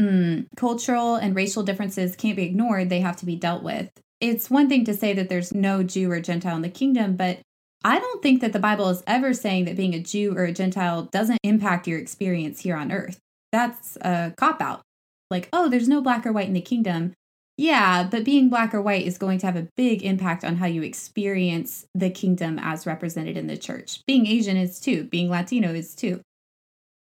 Mm, 0.00 0.46
cultural 0.56 1.16
and 1.16 1.34
racial 1.34 1.62
differences 1.62 2.14
can't 2.14 2.36
be 2.36 2.44
ignored, 2.44 2.88
they 2.88 3.00
have 3.00 3.16
to 3.16 3.26
be 3.26 3.36
dealt 3.36 3.62
with. 3.62 3.90
It's 4.20 4.50
one 4.50 4.68
thing 4.68 4.84
to 4.84 4.94
say 4.94 5.12
that 5.12 5.28
there's 5.28 5.54
no 5.54 5.82
Jew 5.82 6.10
or 6.10 6.20
Gentile 6.20 6.56
in 6.56 6.62
the 6.62 6.68
kingdom, 6.68 7.16
but 7.16 7.40
I 7.84 7.98
don't 7.98 8.22
think 8.22 8.40
that 8.40 8.52
the 8.52 8.58
Bible 8.58 8.88
is 8.88 9.02
ever 9.06 9.32
saying 9.32 9.64
that 9.64 9.76
being 9.76 9.94
a 9.94 10.00
Jew 10.00 10.36
or 10.36 10.44
a 10.44 10.52
Gentile 10.52 11.02
doesn't 11.02 11.38
impact 11.42 11.86
your 11.86 11.98
experience 11.98 12.60
here 12.60 12.76
on 12.76 12.92
earth. 12.92 13.18
That's 13.52 13.96
a 14.00 14.34
cop 14.36 14.60
out. 14.60 14.82
Like, 15.30 15.48
oh, 15.52 15.68
there's 15.68 15.88
no 15.88 16.00
black 16.00 16.26
or 16.26 16.32
white 16.32 16.48
in 16.48 16.54
the 16.54 16.60
kingdom. 16.60 17.14
Yeah, 17.56 18.04
but 18.08 18.24
being 18.24 18.48
black 18.48 18.72
or 18.72 18.80
white 18.80 19.04
is 19.04 19.18
going 19.18 19.38
to 19.40 19.46
have 19.46 19.56
a 19.56 19.68
big 19.76 20.02
impact 20.04 20.44
on 20.44 20.56
how 20.56 20.66
you 20.66 20.82
experience 20.82 21.86
the 21.94 22.08
kingdom 22.08 22.58
as 22.60 22.86
represented 22.86 23.36
in 23.36 23.48
the 23.48 23.56
church. 23.56 24.00
Being 24.06 24.26
Asian 24.26 24.56
is 24.56 24.78
too, 24.78 25.04
being 25.04 25.28
Latino 25.28 25.74
is 25.74 25.94
too. 25.94 26.20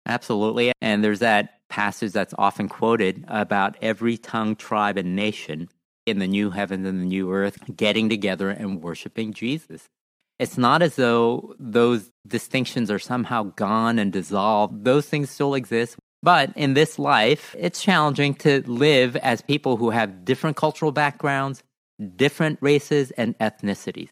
Absolutely. 0.05 0.73
And 0.81 1.01
there's 1.01 1.19
that 1.19 1.59
passage 1.73 2.11
that's 2.11 2.35
often 2.37 2.69
quoted 2.69 3.25
about 3.27 3.75
every 3.81 4.15
tongue, 4.15 4.55
tribe, 4.55 4.95
and 4.95 5.15
nation 5.15 5.67
in 6.05 6.19
the 6.19 6.27
new 6.27 6.51
heavens 6.51 6.87
and 6.87 7.01
the 7.01 7.05
new 7.05 7.31
earth 7.31 7.57
getting 7.75 8.09
together 8.09 8.51
and 8.51 8.83
worshiping 8.83 9.33
Jesus. 9.33 9.89
It's 10.37 10.55
not 10.55 10.83
as 10.83 10.97
though 10.97 11.55
those 11.57 12.11
distinctions 12.27 12.91
are 12.91 12.99
somehow 12.99 13.53
gone 13.55 13.97
and 13.97 14.13
dissolved. 14.13 14.83
Those 14.85 15.07
things 15.07 15.31
still 15.31 15.55
exist. 15.55 15.97
But 16.21 16.53
in 16.55 16.75
this 16.75 16.99
life, 16.99 17.55
it's 17.57 17.81
challenging 17.81 18.35
to 18.45 18.61
live 18.69 19.15
as 19.15 19.41
people 19.41 19.77
who 19.77 19.89
have 19.89 20.25
different 20.25 20.55
cultural 20.55 20.91
backgrounds, 20.91 21.63
different 22.15 22.59
races, 22.61 23.09
and 23.17 23.35
ethnicities. 23.39 24.09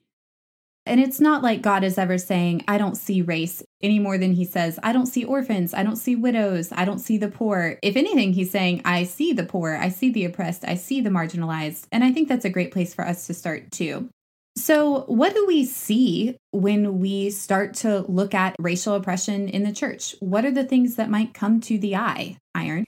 And 0.86 1.00
it's 1.00 1.20
not 1.20 1.44
like 1.44 1.62
God 1.62 1.84
is 1.84 1.98
ever 1.98 2.18
saying, 2.18 2.64
I 2.68 2.78
don't 2.78 2.98
see 2.98 3.22
race 3.22 3.64
any 3.84 4.00
more 4.00 4.18
than 4.18 4.34
he 4.34 4.46
says, 4.46 4.80
I 4.82 4.94
don't 4.94 5.06
see 5.06 5.24
orphans, 5.24 5.74
I 5.74 5.84
don't 5.84 5.96
see 5.96 6.16
widows, 6.16 6.72
I 6.72 6.86
don't 6.86 7.00
see 7.00 7.18
the 7.18 7.28
poor. 7.28 7.78
If 7.84 7.96
anything, 7.96 8.34
he's 8.34 8.52
saying, 8.52 8.82
I 8.84 9.04
see 9.04 9.32
the 9.32 9.46
poor, 9.46 9.76
I 9.76 9.90
see 9.90 10.12
the 10.12 10.26
oppressed, 10.26 10.66
I 10.68 10.76
see 10.76 11.00
the 11.02 11.12
marginalized. 11.12 11.86
And 11.92 12.04
I 12.04 12.12
think 12.12 12.28
that's 12.28 12.46
a 12.46 12.50
great 12.50 12.72
place 12.72 12.94
for 12.94 13.06
us 13.06 13.28
to 13.28 13.34
start 13.34 13.72
too. 13.72 14.10
So, 14.58 15.04
what 15.04 15.34
do 15.34 15.46
we 15.48 15.66
see 15.66 16.36
when 16.52 17.00
we 17.00 17.30
start 17.30 17.74
to 17.76 18.00
look 18.10 18.34
at 18.34 18.56
racial 18.60 18.96
oppression 18.96 19.48
in 19.48 19.64
the 19.64 19.72
church? 19.72 20.16
What 20.20 20.44
are 20.44 20.52
the 20.52 20.66
things 20.66 20.96
that 20.96 21.10
might 21.10 21.34
come 21.34 21.62
to 21.62 21.78
the 21.78 21.96
eye, 21.96 22.38
Iron? 22.54 22.86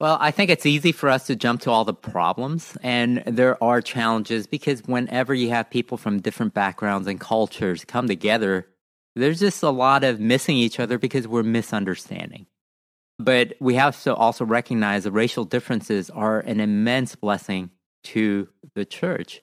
Well, 0.00 0.16
I 0.18 0.30
think 0.30 0.48
it's 0.48 0.64
easy 0.64 0.92
for 0.92 1.10
us 1.10 1.26
to 1.26 1.36
jump 1.36 1.60
to 1.62 1.70
all 1.70 1.84
the 1.84 1.92
problems, 1.92 2.74
and 2.82 3.22
there 3.26 3.62
are 3.62 3.82
challenges 3.82 4.46
because 4.46 4.82
whenever 4.86 5.34
you 5.34 5.50
have 5.50 5.68
people 5.68 5.98
from 5.98 6.22
different 6.22 6.54
backgrounds 6.54 7.06
and 7.06 7.20
cultures 7.20 7.84
come 7.84 8.08
together, 8.08 8.66
there's 9.14 9.40
just 9.40 9.62
a 9.62 9.68
lot 9.68 10.02
of 10.02 10.18
missing 10.18 10.56
each 10.56 10.80
other 10.80 10.96
because 10.96 11.28
we're 11.28 11.42
misunderstanding. 11.42 12.46
But 13.18 13.52
we 13.60 13.74
have 13.74 14.02
to 14.04 14.14
also 14.14 14.46
recognize 14.46 15.04
that 15.04 15.12
racial 15.12 15.44
differences 15.44 16.08
are 16.08 16.40
an 16.40 16.60
immense 16.60 17.14
blessing 17.14 17.70
to 18.04 18.48
the 18.74 18.86
church 18.86 19.42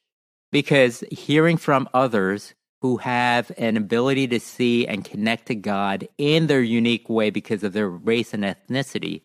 because 0.51 1.03
hearing 1.11 1.57
from 1.57 1.87
others 1.93 2.55
who 2.81 2.97
have 2.97 3.51
an 3.59 3.77
ability 3.77 4.27
to 4.29 4.39
see 4.39 4.87
and 4.87 5.05
connect 5.05 5.45
to 5.47 5.55
God 5.55 6.07
in 6.17 6.47
their 6.47 6.61
unique 6.61 7.09
way 7.09 7.29
because 7.29 7.63
of 7.63 7.73
their 7.73 7.89
race 7.89 8.33
and 8.33 8.43
ethnicity 8.43 9.21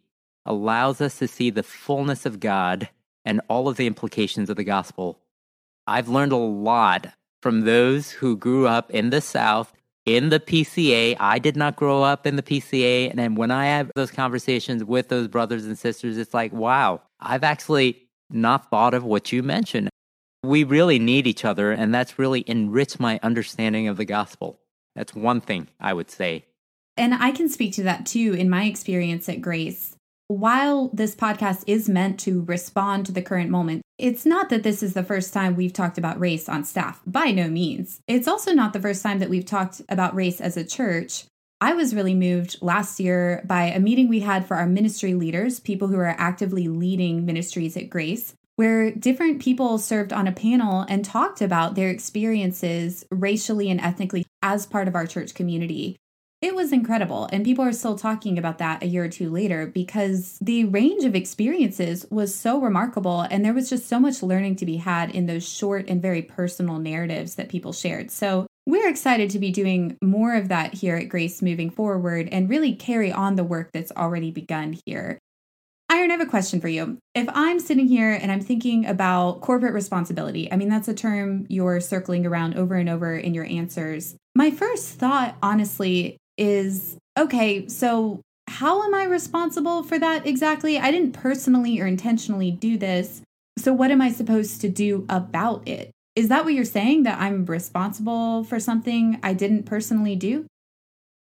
allows 0.47 1.01
us 1.01 1.19
to 1.19 1.29
see 1.29 1.51
the 1.51 1.63
fullness 1.63 2.27
of 2.27 2.41
God 2.41 2.89
and 3.25 3.41
all 3.49 3.69
of 3.69 3.77
the 3.77 3.87
implications 3.87 4.51
of 4.51 4.57
the 4.57 4.65
gospel. 4.65 5.21
I've 5.87 6.09
learned 6.09 6.33
a 6.33 6.37
lot 6.37 7.09
from 7.41 7.63
those 7.63 8.11
who 8.11 8.37
grew 8.37 8.67
up 8.67 8.91
in 8.91 9.11
the 9.11 9.21
South 9.21 9.73
in 10.05 10.31
the 10.31 10.41
PCA. 10.41 11.17
I 11.19 11.39
did 11.39 11.57
not 11.57 11.77
grow 11.77 12.03
up 12.03 12.27
in 12.27 12.37
the 12.37 12.43
PCA. 12.43 13.11
And 13.11 13.19
then 13.19 13.35
when 13.35 13.51
I 13.51 13.67
have 13.67 13.91
those 13.95 14.11
conversations 14.11 14.85
with 14.85 15.09
those 15.09 15.29
brothers 15.29 15.65
and 15.65 15.79
sisters, 15.79 16.19
it's 16.19 16.35
like, 16.35 16.53
wow, 16.53 17.03
I've 17.21 17.45
actually 17.45 18.09
not 18.31 18.71
thought 18.71 18.95
of 18.95 19.05
what 19.05 19.33
you 19.33 19.43
mentioned. 19.43 19.89
We 20.45 20.65
really 20.65 20.99
need 20.99 21.29
each 21.29 21.45
other, 21.45 21.71
and 21.71 21.95
that's 21.95 22.19
really 22.19 22.45
enriched 22.49 22.99
my 22.99 23.21
understanding 23.23 23.87
of 23.87 23.97
the 23.97 24.05
gospel. 24.05 24.59
That's 24.97 25.15
one 25.15 25.41
thing 25.41 25.69
I 25.79 25.93
would 25.93 26.11
say. 26.11 26.47
And 26.97 27.15
I 27.15 27.31
can 27.31 27.49
speak 27.49 27.73
to 27.75 27.85
that 27.85 28.07
too 28.07 28.35
in 28.37 28.51
my 28.51 28.65
experience 28.65 29.29
at 29.29 29.41
Grace 29.41 29.95
while 30.33 30.89
this 30.93 31.15
podcast 31.15 31.65
is 31.67 31.89
meant 31.89 32.19
to 32.21 32.43
respond 32.43 33.07
to 33.07 33.13
the 33.13 33.23
current 33.23 33.51
moment, 33.51 33.83
it's 33.99 34.25
not 34.25 34.49
that 34.49 34.63
this 34.63 34.83
is 34.83 34.95
the 34.95 35.05
first 35.05 35.33
time 35.33 35.55
we've 35.55 35.73
talked 35.73 35.99
about 35.99 36.19
race 36.19 36.49
on 36.49 36.65
staff, 36.65 37.01
by 37.07 37.31
no 37.31 37.49
means. 37.49 38.01
It's 38.07 38.29
also 38.29 38.53
not 38.53 38.73
the 38.73 38.81
first 38.81 39.03
time 39.03 39.19
that 39.19 39.31
we've 39.31 39.45
talked 39.45 39.83
about 39.89 40.15
race 40.15 40.41
as 40.41 40.57
a 40.57 40.65
church. 40.65 41.25
I 41.61 41.75
was 41.75 41.95
really 41.95 42.15
moved 42.15 42.59
last 42.61 42.99
year 42.99 43.43
by 43.47 43.65
a 43.65 43.79
meeting 43.79 44.09
we 44.09 44.21
had 44.21 44.47
for 44.47 44.57
our 44.57 44.67
ministry 44.67 45.15
leaders, 45.15 45.61
people 45.61 45.89
who 45.89 45.99
are 45.99 46.17
actively 46.19 46.67
leading 46.67 47.25
ministries 47.25 47.77
at 47.77 47.91
Grace, 47.91 48.35
where 48.57 48.91
different 48.91 49.41
people 49.41 49.79
served 49.79 50.13
on 50.13 50.27
a 50.27 50.33
panel 50.33 50.85
and 50.89 51.05
talked 51.05 51.41
about 51.41 51.75
their 51.75 51.91
experiences 51.91 53.05
racially 53.11 53.71
and 53.71 53.81
ethnically 53.81 54.27
as 54.43 54.67
part 54.67 54.89
of 54.89 54.97
our 54.97 55.07
church 55.07 55.35
community. 55.35 55.97
It 56.43 56.57
was 56.57 56.73
incredible. 56.73 57.29
And 57.33 57.45
people 57.45 57.65
are 57.65 57.73
still 57.73 57.97
talking 57.97 58.37
about 58.37 58.59
that 58.59 58.83
a 58.83 58.87
year 58.87 59.05
or 59.05 59.09
two 59.09 59.31
later 59.31 59.69
because 59.69 60.39
the 60.41 60.65
range 60.65 61.05
of 61.05 61.15
experiences 61.15 62.05
was 62.11 62.35
so 62.35 62.61
remarkable. 62.61 63.21
And 63.21 63.45
there 63.45 63.55
was 63.55 63.71
just 63.71 63.89
so 63.89 64.01
much 64.01 64.25
learning 64.25 64.57
to 64.57 64.67
be 64.67 64.77
had 64.79 65.13
in 65.13 65.27
those 65.27 65.49
short 65.49 65.89
and 65.89 66.03
very 66.03 66.21
personal 66.21 66.79
narratives 66.79 67.37
that 67.37 67.49
people 67.49 67.73
shared. 67.73 68.11
So 68.11 68.49
we're 68.67 68.89
excited 68.89 69.31
to 69.31 69.39
be 69.39 69.53
doing 69.53 69.97
more 70.03 70.35
of 70.35 70.49
that 70.49 70.75
here 70.75 70.97
at 70.97 71.09
Grace 71.09 71.43
moving 71.43 71.71
forward 71.71 72.29
and 72.33 72.51
really 72.51 72.75
carry 72.75 73.13
on 73.13 73.37
the 73.37 73.45
work 73.45 73.71
that's 73.73 73.93
already 73.93 74.33
begun 74.33 74.77
here. 74.85 75.21
Iron, 75.91 76.11
I 76.11 76.15
have 76.15 76.27
a 76.27 76.31
question 76.31 76.61
for 76.61 76.69
you. 76.69 76.99
If 77.15 77.29
I'm 77.35 77.61
sitting 77.61 77.87
here 77.87 78.13
and 78.13 78.33
I'm 78.33 78.41
thinking 78.41 78.87
about 78.87 79.43
corporate 79.43 79.75
responsibility, 79.75 80.51
I 80.51 80.57
mean, 80.57 80.71
that's 80.71 80.89
a 80.89 80.95
term 80.95 81.47
you're 81.51 81.81
circling 81.81 82.27
around 82.27 82.55
over 82.57 82.77
and 82.77 82.89
over 82.89 83.15
in 83.15 83.35
your 83.35 83.45
answers. 83.45 84.17
My 84.35 84.51
first 84.51 84.95
thought, 84.95 85.37
honestly, 85.43 86.17
is 86.43 86.97
okay, 87.17 87.69
so 87.69 88.21
how 88.49 88.83
am 88.83 88.95
I 88.95 89.05
responsible 89.05 89.85
for 89.85 89.99
that 89.99 90.27
exactly? 90.27 90.79
I 90.79 90.91
didn't 90.91 91.13
personally 91.13 91.81
or 91.81 91.87
intentionally 91.87 92.51
do 92.51 92.77
this. 92.77 93.23
So, 93.59 93.73
what 93.73 93.91
am 93.91 94.03
I 94.03 94.11
supposed 94.11 94.61
to 94.63 94.69
do 94.69 95.07
about 95.09 95.67
it? 95.69 95.93
Is 96.17 96.29
that 96.29 96.45
what 96.45 96.53
you're 96.53 96.65
saying? 96.65 97.05
That 97.05 97.21
I'm 97.21 97.47
responsible 97.47 98.45
for 98.45 98.59
something 98.59 99.19
I 99.23 99.35
didn't 99.35 99.65
personally 99.65 100.17
do? 100.17 100.47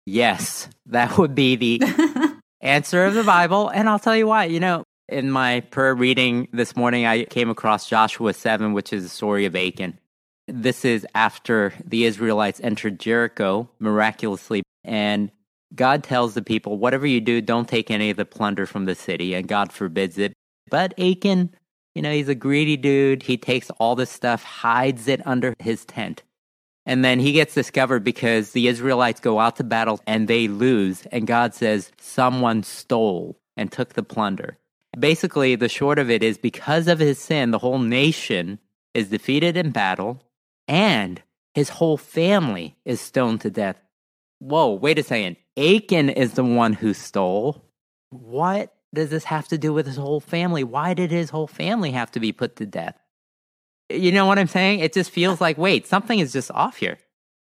Yes, 0.07 0.69
that 0.87 1.19
would 1.19 1.35
be 1.35 1.57
the 1.57 2.38
answer 2.61 3.05
of 3.05 3.14
the 3.14 3.25
Bible. 3.25 3.69
And 3.69 3.88
I'll 3.88 3.99
tell 3.99 4.17
you 4.17 4.26
why. 4.26 4.45
You 4.45 4.61
know, 4.61 4.85
in 5.09 5.31
my 5.31 5.61
prayer 5.61 5.95
reading 5.95 6.49
this 6.52 6.76
morning, 6.76 7.05
I 7.05 7.25
came 7.25 7.50
across 7.50 7.88
Joshua 7.88 8.33
7, 8.33 8.73
which 8.73 8.93
is 8.93 9.02
the 9.02 9.09
story 9.09 9.45
of 9.45 9.57
Achan. 9.57 10.00
This 10.52 10.85
is 10.85 11.07
after 11.14 11.73
the 11.85 12.04
Israelites 12.04 12.61
entered 12.62 12.99
Jericho 12.99 13.69
miraculously 13.78 14.62
and 14.85 15.30
God 15.75 16.02
tells 16.02 16.35
the 16.35 16.42
people, 16.42 16.78
whatever 16.78 17.07
you 17.07 17.21
do, 17.21 17.40
don't 17.40 17.69
take 17.69 17.90
any 17.90 18.11
of 18.11 18.16
the 18.16 18.25
plunder 18.25 18.66
from 18.66 18.87
the 18.87 18.95
city, 18.95 19.35
and 19.35 19.47
God 19.47 19.73
forbids 19.73 20.19
it. 20.19 20.33
But 20.69 20.99
Achan, 20.99 21.54
you 21.95 22.02
know, 22.02 22.12
he's 22.12 22.28
a 22.28 22.35
greedy 22.35 22.76
dude. 22.76 23.23
He 23.23 23.37
takes 23.37 23.71
all 23.78 23.95
this 23.95 24.11
stuff, 24.11 24.42
hides 24.42 25.07
it 25.09 25.25
under 25.26 25.54
his 25.59 25.85
tent. 25.85 26.23
And 26.87 27.04
then 27.04 27.21
he 27.21 27.33
gets 27.33 27.54
discovered 27.54 28.02
because 28.02 28.50
the 28.50 28.66
Israelites 28.66 29.21
go 29.21 29.38
out 29.38 29.57
to 29.57 29.64
battle 29.64 30.00
and 30.07 30.26
they 30.26 30.49
lose. 30.49 31.07
And 31.12 31.26
God 31.26 31.54
says, 31.54 31.92
someone 32.00 32.62
stole 32.62 33.38
and 33.57 33.71
took 33.71 33.92
the 33.92 34.02
plunder. 34.02 34.59
Basically, 34.99 35.54
the 35.54 35.69
short 35.69 35.99
of 35.99 36.11
it 36.11 36.23
is 36.23 36.37
because 36.37 36.88
of 36.88 36.99
his 36.99 37.19
sin, 37.19 37.52
the 37.52 37.59
whole 37.59 37.78
nation 37.78 38.59
is 38.92 39.09
defeated 39.09 39.57
in 39.57 39.71
battle 39.71 40.21
and 40.71 41.23
his 41.53 41.69
whole 41.69 41.99
family 41.99 42.77
is 42.85 43.00
stoned 43.00 43.43
to 43.43 43.50
death 43.50 43.77
whoa, 44.41 44.73
wait 44.73 44.99
a 44.99 45.03
second. 45.03 45.37
Achan 45.57 46.09
is 46.09 46.33
the 46.33 46.45
one 46.45 46.73
who 46.73 46.93
stole. 46.93 47.65
What 48.11 48.75
does 48.93 49.11
this 49.11 49.25
have 49.25 49.47
to 49.49 49.59
do 49.59 49.73
with 49.73 49.87
his 49.87 49.97
whole 49.97 50.21
family? 50.21 50.65
Why 50.65 50.95
did 50.95 51.12
his 51.12 51.31
whole 51.31 51.47
family 51.47 51.93
have 51.93 52.11
to 52.12 52.21
be 52.21 52.33
put 52.33 52.57
to 52.57 52.67
death? 52.67 52.99
You 53.89 54.11
know 54.11 54.27
what 54.27 54.39
I'm 54.39 54.49
saying? 54.49 54.81
It 54.81 54.93
just 54.93 55.11
feels 55.11 55.41
uh, 55.41 55.45
like, 55.45 55.59
wait, 55.59 55.87
something 55.87 56.19
is 56.19 56.33
just 56.33 56.50
off 56.53 56.77
here. 56.77 56.99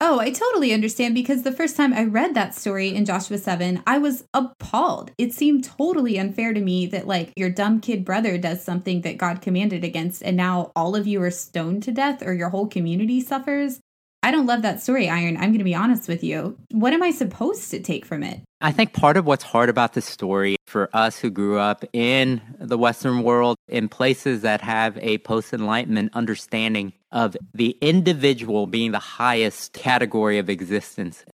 Oh, 0.06 0.18
I 0.18 0.30
totally 0.30 0.74
understand 0.74 1.14
because 1.14 1.44
the 1.44 1.50
first 1.50 1.78
time 1.78 1.94
I 1.94 2.04
read 2.04 2.34
that 2.34 2.54
story 2.54 2.94
in 2.94 3.06
Joshua 3.06 3.38
7, 3.38 3.82
I 3.86 3.96
was 3.96 4.24
appalled. 4.34 5.12
It 5.16 5.32
seemed 5.32 5.64
totally 5.64 6.18
unfair 6.18 6.52
to 6.52 6.60
me 6.60 6.84
that, 6.88 7.06
like, 7.06 7.32
your 7.36 7.48
dumb 7.48 7.80
kid 7.80 8.04
brother 8.04 8.36
does 8.36 8.62
something 8.62 9.00
that 9.00 9.16
God 9.16 9.40
commanded 9.40 9.82
against, 9.82 10.22
and 10.22 10.36
now 10.36 10.72
all 10.76 10.94
of 10.94 11.06
you 11.06 11.22
are 11.22 11.30
stoned 11.30 11.84
to 11.84 11.90
death 11.90 12.22
or 12.22 12.34
your 12.34 12.50
whole 12.50 12.66
community 12.66 13.22
suffers. 13.22 13.80
I 14.22 14.30
don't 14.30 14.44
love 14.44 14.60
that 14.60 14.82
story, 14.82 15.08
Iron. 15.08 15.38
I'm 15.38 15.50
going 15.50 15.58
to 15.58 15.64
be 15.64 15.74
honest 15.74 16.06
with 16.06 16.22
you. 16.22 16.58
What 16.70 16.92
am 16.92 17.02
I 17.02 17.10
supposed 17.10 17.70
to 17.70 17.80
take 17.80 18.04
from 18.04 18.22
it? 18.22 18.42
I 18.60 18.72
think 18.72 18.92
part 18.92 19.16
of 19.16 19.24
what's 19.24 19.44
hard 19.44 19.70
about 19.70 19.94
this 19.94 20.04
story 20.04 20.56
for 20.66 20.90
us 20.92 21.18
who 21.18 21.30
grew 21.30 21.58
up 21.58 21.82
in 21.94 22.42
the 22.58 22.76
Western 22.76 23.22
world, 23.22 23.56
in 23.68 23.88
places 23.88 24.42
that 24.42 24.60
have 24.60 24.98
a 24.98 25.16
post 25.18 25.54
Enlightenment 25.54 26.10
understanding 26.12 26.92
of 27.14 27.36
the 27.54 27.78
individual 27.80 28.66
being 28.66 28.92
the 28.92 28.98
highest 28.98 29.72
category 29.72 30.36
of 30.36 30.50
existence, 30.50 31.24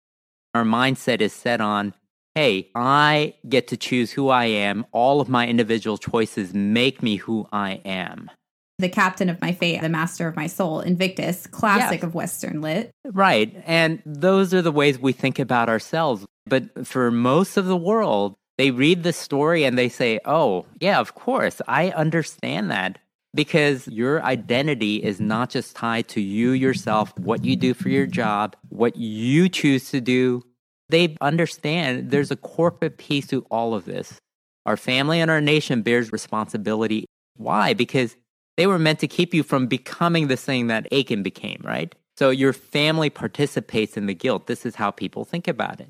our 0.54 0.62
mindset 0.64 1.20
is 1.20 1.32
set 1.32 1.60
on 1.60 1.94
hey, 2.36 2.70
I 2.76 3.34
get 3.48 3.66
to 3.68 3.76
choose 3.76 4.12
who 4.12 4.28
I 4.28 4.44
am. 4.44 4.86
All 4.92 5.20
of 5.20 5.28
my 5.28 5.48
individual 5.48 5.98
choices 5.98 6.54
make 6.54 7.02
me 7.02 7.16
who 7.16 7.48
I 7.50 7.80
am 7.84 8.30
the 8.80 8.88
captain 8.88 9.28
of 9.28 9.40
my 9.40 9.52
fate, 9.52 9.80
the 9.80 9.88
master 9.88 10.26
of 10.26 10.36
my 10.36 10.46
soul, 10.46 10.80
Invictus, 10.80 11.46
classic 11.46 12.00
yes. 12.00 12.02
of 12.02 12.14
Western 12.14 12.60
lit. 12.60 12.90
Right. 13.04 13.62
And 13.66 14.02
those 14.04 14.52
are 14.54 14.62
the 14.62 14.72
ways 14.72 14.98
we 14.98 15.12
think 15.12 15.38
about 15.38 15.68
ourselves. 15.68 16.26
But 16.46 16.86
for 16.86 17.10
most 17.10 17.56
of 17.56 17.66
the 17.66 17.76
world, 17.76 18.34
they 18.58 18.70
read 18.70 19.02
the 19.02 19.12
story 19.12 19.64
and 19.64 19.78
they 19.78 19.88
say, 19.88 20.20
oh, 20.24 20.66
yeah, 20.80 20.98
of 20.98 21.14
course, 21.14 21.62
I 21.68 21.90
understand 21.90 22.70
that. 22.70 22.98
Because 23.32 23.86
your 23.86 24.22
identity 24.24 24.96
is 24.96 25.20
not 25.20 25.50
just 25.50 25.76
tied 25.76 26.08
to 26.08 26.20
you 26.20 26.50
yourself, 26.50 27.16
what 27.18 27.44
you 27.44 27.54
do 27.54 27.74
for 27.74 27.88
your 27.88 28.06
job, 28.06 28.56
what 28.70 28.96
you 28.96 29.48
choose 29.48 29.90
to 29.90 30.00
do. 30.00 30.42
They 30.88 31.16
understand 31.20 32.10
there's 32.10 32.32
a 32.32 32.36
corporate 32.36 32.98
piece 32.98 33.28
to 33.28 33.46
all 33.50 33.74
of 33.74 33.84
this. 33.84 34.18
Our 34.66 34.76
family 34.76 35.20
and 35.20 35.30
our 35.30 35.40
nation 35.40 35.82
bears 35.82 36.10
responsibility. 36.12 37.06
Why? 37.36 37.72
Because 37.74 38.16
they 38.56 38.66
were 38.66 38.78
meant 38.78 38.98
to 38.98 39.08
keep 39.08 39.32
you 39.32 39.42
from 39.42 39.68
becoming 39.68 40.26
the 40.26 40.36
thing 40.36 40.66
that 40.66 40.92
Achan 40.92 41.22
became, 41.22 41.62
right? 41.64 41.94
So 42.18 42.30
your 42.30 42.52
family 42.52 43.08
participates 43.08 43.96
in 43.96 44.06
the 44.06 44.14
guilt. 44.14 44.46
This 44.46 44.66
is 44.66 44.74
how 44.74 44.90
people 44.90 45.24
think 45.24 45.48
about 45.48 45.80
it. 45.80 45.88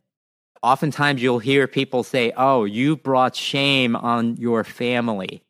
Oftentimes 0.63 1.23
you'll 1.23 1.39
hear 1.39 1.67
people 1.67 2.05
say, 2.05 2.33
Oh, 2.37 2.65
you 2.65 2.97
brought 2.97 3.35
shame 3.35 3.97
on 3.97 4.37
your 4.37 4.63
family 4.63 5.43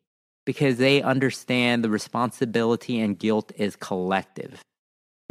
because 0.45 0.77
they 0.77 1.01
understand 1.01 1.83
the 1.83 1.89
responsibility 1.89 2.99
and 2.99 3.17
guilt 3.17 3.51
is 3.55 3.75
collective. 3.75 4.61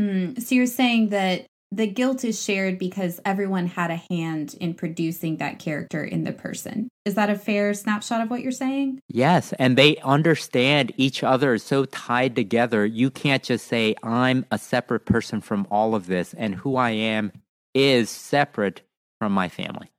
Mm, 0.01 0.41
so 0.41 0.55
you're 0.55 0.67
saying 0.67 1.09
that 1.11 1.47
the 1.73 1.87
guilt 1.87 2.25
is 2.25 2.43
shared 2.43 2.79
because 2.79 3.21
everyone 3.25 3.67
had 3.67 3.91
a 3.91 4.03
hand 4.11 4.57
in 4.61 4.75
producing 4.75 5.37
that 5.37 5.61
character 5.61 6.03
in 6.03 6.25
the 6.25 6.33
person. 6.33 6.89
Is 7.05 7.15
that 7.15 7.31
a 7.31 7.37
fair 7.37 7.73
snapshot 7.75 8.21
of 8.21 8.31
what 8.31 8.43
you're 8.43 8.51
saying? 8.51 8.99
Yes. 9.09 9.53
And 9.59 9.79
they 9.79 9.97
understand 9.99 10.93
each 10.97 11.23
other 11.23 11.55
is 11.55 11.63
so 11.63 11.85
tied 11.85 12.35
together. 12.35 12.85
You 12.85 13.11
can't 13.11 13.43
just 13.43 13.69
say, 13.69 13.95
I'm 14.03 14.47
a 14.51 14.59
separate 14.59 15.07
person 15.07 15.41
from 15.41 15.67
all 15.71 15.95
of 15.95 16.07
this, 16.07 16.35
and 16.35 16.57
who 16.57 16.77
I 16.77 16.91
am 16.91 17.33
is 17.73 18.11
separate 18.11 18.83
from 19.21 19.33
my 19.33 19.49
family. 19.49 19.91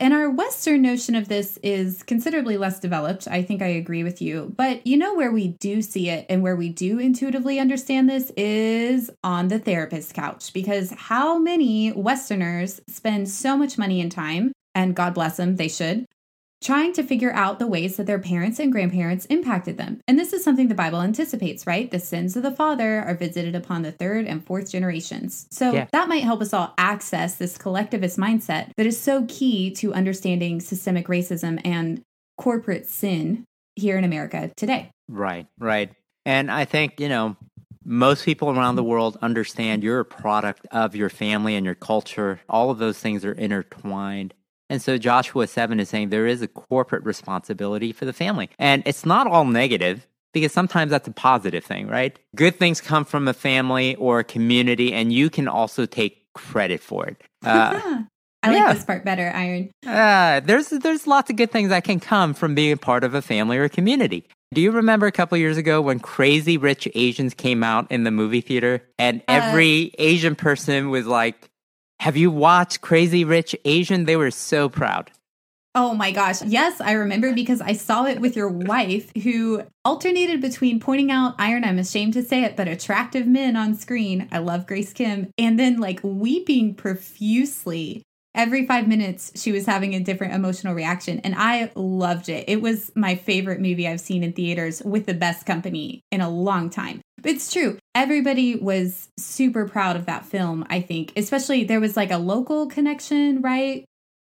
And 0.00 0.14
our 0.14 0.30
Western 0.30 0.80
notion 0.80 1.14
of 1.14 1.28
this 1.28 1.58
is 1.62 2.02
considerably 2.02 2.56
less 2.56 2.80
developed. 2.80 3.28
I 3.28 3.42
think 3.42 3.60
I 3.60 3.66
agree 3.66 4.02
with 4.02 4.22
you. 4.22 4.50
But 4.56 4.86
you 4.86 4.96
know 4.96 5.14
where 5.14 5.30
we 5.30 5.48
do 5.48 5.82
see 5.82 6.08
it 6.08 6.24
and 6.30 6.42
where 6.42 6.56
we 6.56 6.70
do 6.70 6.98
intuitively 6.98 7.60
understand 7.60 8.08
this 8.08 8.32
is 8.34 9.10
on 9.22 9.48
the 9.48 9.58
therapist 9.58 10.14
couch. 10.14 10.54
Because 10.54 10.90
how 10.96 11.38
many 11.38 11.92
Westerners 11.92 12.80
spend 12.88 13.28
so 13.28 13.58
much 13.58 13.76
money 13.76 14.00
and 14.00 14.10
time, 14.10 14.52
and 14.74 14.96
God 14.96 15.12
bless 15.12 15.36
them, 15.36 15.56
they 15.56 15.68
should, 15.68 16.06
trying 16.62 16.92
to 16.92 17.02
figure 17.02 17.32
out 17.32 17.58
the 17.58 17.66
ways 17.66 17.96
that 17.96 18.06
their 18.06 18.18
parents 18.18 18.58
and 18.58 18.70
grandparents 18.70 19.24
impacted 19.26 19.78
them. 19.78 20.00
And 20.06 20.18
this 20.18 20.32
is 20.32 20.44
something 20.44 20.68
the 20.68 20.74
Bible 20.74 21.00
anticipates, 21.00 21.66
right? 21.66 21.90
The 21.90 21.98
sins 21.98 22.36
of 22.36 22.42
the 22.42 22.50
father 22.50 23.00
are 23.00 23.14
visited 23.14 23.54
upon 23.54 23.82
the 23.82 23.92
third 23.92 24.26
and 24.26 24.44
fourth 24.44 24.70
generations. 24.70 25.46
So 25.50 25.72
yeah. 25.72 25.86
that 25.92 26.08
might 26.08 26.22
help 26.22 26.42
us 26.42 26.52
all 26.52 26.74
access 26.76 27.36
this 27.36 27.56
collectivist 27.56 28.18
mindset 28.18 28.72
that 28.76 28.86
is 28.86 29.00
so 29.00 29.24
key 29.28 29.70
to 29.76 29.94
understanding 29.94 30.60
systemic 30.60 31.06
racism 31.06 31.60
and 31.64 32.02
corporate 32.36 32.86
sin 32.86 33.44
here 33.76 33.96
in 33.96 34.04
America 34.04 34.50
today. 34.56 34.90
Right, 35.08 35.46
right. 35.58 35.90
And 36.26 36.50
I 36.50 36.66
think, 36.66 37.00
you 37.00 37.08
know, 37.08 37.36
most 37.84 38.24
people 38.24 38.50
around 38.50 38.76
the 38.76 38.84
world 38.84 39.18
understand 39.22 39.82
you're 39.82 40.00
a 40.00 40.04
product 40.04 40.66
of 40.70 40.94
your 40.94 41.08
family 41.08 41.56
and 41.56 41.64
your 41.64 41.74
culture. 41.74 42.40
All 42.48 42.70
of 42.70 42.78
those 42.78 42.98
things 42.98 43.24
are 43.24 43.32
intertwined. 43.32 44.34
And 44.70 44.80
so 44.80 44.96
Joshua 44.96 45.46
7 45.46 45.80
is 45.80 45.88
saying 45.90 46.08
there 46.08 46.28
is 46.28 46.40
a 46.40 46.48
corporate 46.48 47.04
responsibility 47.04 47.92
for 47.92 48.06
the 48.06 48.12
family. 48.12 48.48
And 48.58 48.82
it's 48.86 49.04
not 49.04 49.26
all 49.26 49.44
negative 49.44 50.06
because 50.32 50.52
sometimes 50.52 50.92
that's 50.92 51.08
a 51.08 51.12
positive 51.12 51.64
thing, 51.64 51.88
right? 51.88 52.18
Good 52.36 52.56
things 52.56 52.80
come 52.80 53.04
from 53.04 53.26
a 53.26 53.34
family 53.34 53.96
or 53.96 54.20
a 54.20 54.24
community, 54.24 54.92
and 54.92 55.12
you 55.12 55.28
can 55.28 55.48
also 55.48 55.86
take 55.86 56.24
credit 56.34 56.80
for 56.80 57.06
it. 57.06 57.22
Uh, 57.42 58.04
I 58.42 58.54
yeah. 58.54 58.64
like 58.64 58.76
this 58.76 58.84
part 58.84 59.04
better, 59.04 59.30
Iron. 59.34 59.70
Uh, 59.86 60.40
there's 60.40 60.68
there's 60.68 61.06
lots 61.06 61.28
of 61.28 61.36
good 61.36 61.50
things 61.50 61.68
that 61.68 61.84
can 61.84 62.00
come 62.00 62.32
from 62.32 62.54
being 62.54 62.78
part 62.78 63.04
of 63.04 63.14
a 63.14 63.20
family 63.20 63.58
or 63.58 63.64
a 63.64 63.68
community. 63.68 64.24
Do 64.54 64.62
you 64.62 64.70
remember 64.70 65.06
a 65.06 65.12
couple 65.12 65.36
years 65.36 65.58
ago 65.58 65.82
when 65.82 66.00
Crazy 66.00 66.56
Rich 66.56 66.88
Asians 66.94 67.34
came 67.34 67.62
out 67.62 67.90
in 67.90 68.04
the 68.04 68.10
movie 68.10 68.40
theater 68.40 68.82
and 68.98 69.20
uh, 69.20 69.32
every 69.32 69.90
uh, 69.92 69.96
Asian 69.98 70.34
person 70.34 70.90
was 70.90 71.06
like, 71.06 71.49
Have 72.00 72.16
you 72.16 72.30
watched 72.30 72.80
Crazy 72.80 73.24
Rich 73.24 73.54
Asian? 73.66 74.06
They 74.06 74.16
were 74.16 74.30
so 74.30 74.70
proud. 74.70 75.10
Oh 75.74 75.92
my 75.92 76.12
gosh. 76.12 76.40
Yes, 76.40 76.80
I 76.80 76.92
remember 76.92 77.34
because 77.34 77.60
I 77.60 77.74
saw 77.74 78.06
it 78.06 78.22
with 78.22 78.36
your 78.36 78.48
wife 78.48 79.12
who 79.22 79.64
alternated 79.84 80.40
between 80.40 80.80
pointing 80.80 81.10
out 81.10 81.34
Iron, 81.38 81.62
I'm 81.62 81.78
ashamed 81.78 82.14
to 82.14 82.22
say 82.22 82.42
it, 82.44 82.56
but 82.56 82.68
attractive 82.68 83.26
men 83.26 83.54
on 83.54 83.74
screen. 83.74 84.28
I 84.32 84.38
love 84.38 84.66
Grace 84.66 84.94
Kim. 84.94 85.30
And 85.36 85.58
then 85.58 85.76
like 85.76 86.00
weeping 86.02 86.74
profusely 86.74 88.02
every 88.34 88.66
five 88.66 88.86
minutes 88.86 89.32
she 89.34 89.52
was 89.52 89.66
having 89.66 89.94
a 89.94 90.00
different 90.00 90.32
emotional 90.32 90.74
reaction 90.74 91.18
and 91.20 91.34
i 91.36 91.70
loved 91.74 92.28
it 92.28 92.44
it 92.48 92.62
was 92.62 92.92
my 92.94 93.16
favorite 93.16 93.60
movie 93.60 93.88
i've 93.88 94.00
seen 94.00 94.22
in 94.22 94.32
theaters 94.32 94.80
with 94.84 95.06
the 95.06 95.14
best 95.14 95.44
company 95.44 96.00
in 96.12 96.20
a 96.20 96.30
long 96.30 96.70
time 96.70 97.00
it's 97.24 97.52
true. 97.52 97.78
Everybody 97.94 98.56
was 98.56 99.08
super 99.18 99.66
proud 99.68 99.96
of 99.96 100.06
that 100.06 100.24
film 100.24 100.66
i 100.70 100.80
think. 100.80 101.12
Especially 101.16 101.64
there 101.64 101.80
was 101.80 101.96
like 101.96 102.10
a 102.10 102.18
local 102.18 102.66
connection 102.66 103.42
right? 103.42 103.84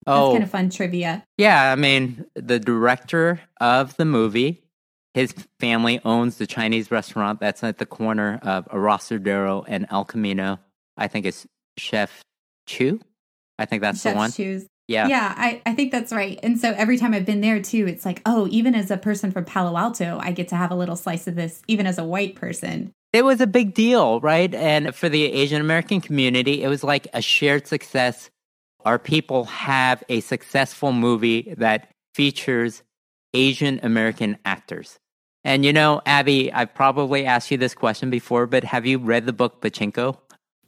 Oh. 0.07 0.31
kind 0.33 0.45
of 0.45 0.51
fun 0.51 0.71
trivia. 0.71 1.25
Yeah 1.39 1.73
i 1.73 1.77
mean 1.77 2.25
the 2.35 2.59
director 2.61 3.41
of 3.61 3.97
the 3.97 4.05
movie 4.05 4.63
his 5.15 5.35
family 5.59 6.01
owns 6.05 6.37
the 6.37 6.47
chinese 6.47 6.91
restaurant 6.91 7.41
that's 7.41 7.65
at 7.65 7.79
the 7.79 7.87
corner 7.87 8.39
of 8.43 8.67
Arosadero 8.69 9.65
and 9.67 9.87
el 9.91 10.05
camino. 10.05 10.61
I 10.97 11.09
think 11.09 11.27
it's 11.27 11.47
chef 11.79 12.23
chu. 12.67 13.01
I 13.59 13.65
think 13.65 13.83
that's 13.83 14.03
the 14.03 14.13
one. 14.13 14.31
Chu's. 14.31 14.67
Yeah. 14.89 15.09
Yeah, 15.09 15.35
I, 15.37 15.63
I 15.67 15.75
think 15.75 15.91
that's 15.91 16.13
right. 16.13 16.39
And 16.43 16.59
so 16.61 16.73
every 16.73 16.97
time 16.97 17.13
I've 17.13 17.27
been 17.27 17.41
there 17.41 17.61
too, 17.61 17.87
it's 17.89 18.05
like, 18.05 18.23
oh, 18.25 18.47
even 18.51 18.75
as 18.75 18.91
a 18.91 18.97
person 18.97 19.33
from 19.33 19.45
Palo 19.45 19.77
Alto, 19.77 20.19
I 20.21 20.31
get 20.33 20.49
to 20.49 20.57
have 20.57 20.71
a 20.71 20.77
little 20.77 20.97
slice 20.97 21.27
of 21.27 21.35
this, 21.35 21.63
even 21.67 21.87
as 21.87 21.99
a 21.99 22.05
white 22.05 22.37
person. 22.37 22.93
It 23.13 23.25
was 23.25 23.41
a 23.41 23.47
big 23.47 23.75
deal, 23.75 24.21
right? 24.21 24.53
And 24.55 24.95
for 24.95 25.09
the 25.09 25.25
Asian 25.25 25.61
American 25.61 26.01
community, 26.01 26.63
it 26.63 26.69
was 26.69 26.85
like 26.85 27.09
a 27.15 27.23
shared 27.23 27.67
success. 27.67 28.31
Our 28.85 28.99
people 28.99 29.45
have 29.47 30.05
a 30.09 30.21
successful 30.21 30.93
movie 30.93 31.55
that 31.59 31.91
features 32.15 32.83
Asian 33.35 33.81
American 33.83 34.39
actors. 34.45 34.99
And 35.45 35.65
you 35.65 35.73
know, 35.73 36.03
Abby, 36.07 36.53
I've 36.53 36.75
probably 36.75 37.25
asked 37.25 37.51
you 37.51 37.57
this 37.57 37.75
question 37.75 38.11
before, 38.11 38.47
but 38.47 38.65
have 38.65 38.85
you 38.85 38.99
read 38.99 39.27
the 39.27 39.33
book 39.33 39.61
Pachinko? 39.61 40.19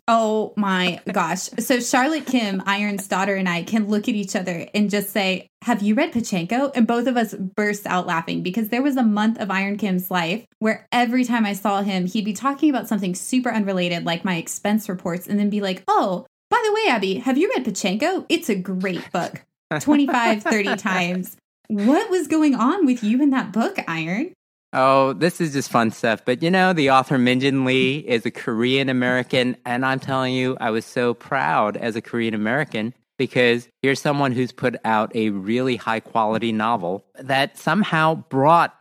Oh 0.08 0.54
my 0.56 1.00
gosh. 1.12 1.50
So 1.58 1.78
Charlotte 1.80 2.26
Kim, 2.26 2.62
Iron's 2.66 3.06
daughter, 3.06 3.36
and 3.36 3.48
I 3.48 3.62
can 3.62 3.88
look 3.88 4.08
at 4.08 4.14
each 4.14 4.34
other 4.34 4.66
and 4.74 4.90
just 4.90 5.10
say, 5.10 5.48
Have 5.62 5.82
you 5.82 5.94
read 5.94 6.12
Pachinko? 6.12 6.72
And 6.74 6.86
both 6.86 7.06
of 7.06 7.16
us 7.16 7.34
burst 7.34 7.86
out 7.86 8.06
laughing 8.06 8.42
because 8.42 8.70
there 8.70 8.82
was 8.82 8.96
a 8.96 9.02
month 9.02 9.38
of 9.38 9.50
Iron 9.50 9.76
Kim's 9.76 10.10
life 10.10 10.44
where 10.58 10.86
every 10.90 11.24
time 11.24 11.44
I 11.44 11.52
saw 11.52 11.82
him, 11.82 12.06
he'd 12.06 12.24
be 12.24 12.32
talking 12.32 12.70
about 12.70 12.88
something 12.88 13.14
super 13.14 13.50
unrelated, 13.50 14.04
like 14.04 14.24
my 14.24 14.36
expense 14.36 14.88
reports, 14.88 15.26
and 15.26 15.38
then 15.38 15.50
be 15.50 15.60
like, 15.60 15.84
Oh, 15.86 16.26
by 16.50 16.62
the 16.64 16.72
way, 16.72 16.84
Abby, 16.88 17.14
have 17.16 17.36
you 17.36 17.52
read 17.54 17.66
Pachinko? 17.66 18.24
It's 18.28 18.48
a 18.48 18.56
great 18.56 19.12
book. 19.12 19.44
25, 19.80 20.42
30 20.42 20.76
times. 20.76 21.36
What 21.68 22.08
was 22.08 22.26
going 22.26 22.54
on 22.54 22.86
with 22.86 23.04
you 23.04 23.20
in 23.20 23.28
that 23.30 23.52
book, 23.52 23.78
Iron? 23.86 24.32
Oh, 24.72 25.14
this 25.14 25.40
is 25.40 25.54
just 25.54 25.70
fun 25.70 25.90
stuff. 25.90 26.24
But 26.24 26.42
you 26.42 26.50
know, 26.50 26.72
the 26.72 26.90
author 26.90 27.16
Min 27.16 27.64
Lee 27.64 27.98
is 27.98 28.26
a 28.26 28.30
Korean 28.30 28.88
American. 28.88 29.56
And 29.64 29.84
I'm 29.84 30.00
telling 30.00 30.34
you, 30.34 30.56
I 30.60 30.70
was 30.70 30.84
so 30.84 31.14
proud 31.14 31.76
as 31.76 31.96
a 31.96 32.02
Korean 32.02 32.34
American 32.34 32.92
because 33.18 33.68
here's 33.82 34.00
someone 34.00 34.32
who's 34.32 34.52
put 34.52 34.76
out 34.84 35.14
a 35.14 35.30
really 35.30 35.76
high 35.76 36.00
quality 36.00 36.52
novel 36.52 37.04
that 37.18 37.58
somehow 37.58 38.14
brought, 38.14 38.76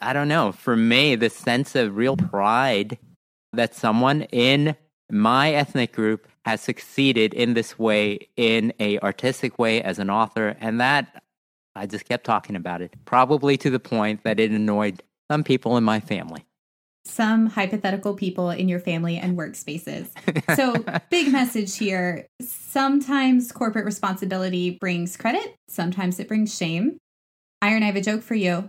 I 0.00 0.12
don't 0.12 0.28
know, 0.28 0.52
for 0.52 0.76
me, 0.76 1.14
the 1.14 1.30
sense 1.30 1.74
of 1.74 1.96
real 1.96 2.16
pride 2.16 2.98
that 3.52 3.74
someone 3.74 4.22
in 4.22 4.74
my 5.10 5.52
ethnic 5.52 5.92
group 5.92 6.26
has 6.44 6.60
succeeded 6.60 7.34
in 7.34 7.54
this 7.54 7.78
way, 7.78 8.28
in 8.36 8.72
a 8.80 8.98
artistic 9.00 9.58
way 9.58 9.82
as 9.82 9.98
an 9.98 10.10
author. 10.10 10.56
And 10.60 10.80
that 10.80 11.21
I 11.74 11.86
just 11.86 12.04
kept 12.04 12.24
talking 12.24 12.56
about 12.56 12.82
it, 12.82 12.94
probably 13.04 13.56
to 13.58 13.70
the 13.70 13.80
point 13.80 14.24
that 14.24 14.38
it 14.38 14.50
annoyed 14.50 15.02
some 15.30 15.42
people 15.42 15.76
in 15.76 15.84
my 15.84 16.00
family. 16.00 16.44
Some 17.04 17.46
hypothetical 17.46 18.14
people 18.14 18.50
in 18.50 18.68
your 18.68 18.78
family 18.78 19.16
and 19.16 19.36
workspaces. 19.36 20.08
So, 20.56 20.84
big 21.08 21.32
message 21.32 21.78
here. 21.78 22.26
Sometimes 22.42 23.52
corporate 23.52 23.86
responsibility 23.86 24.76
brings 24.78 25.16
credit, 25.16 25.56
sometimes 25.68 26.20
it 26.20 26.28
brings 26.28 26.54
shame. 26.54 26.98
Iron, 27.62 27.82
I 27.82 27.86
have 27.86 27.96
a 27.96 28.02
joke 28.02 28.22
for 28.22 28.34
you. 28.34 28.68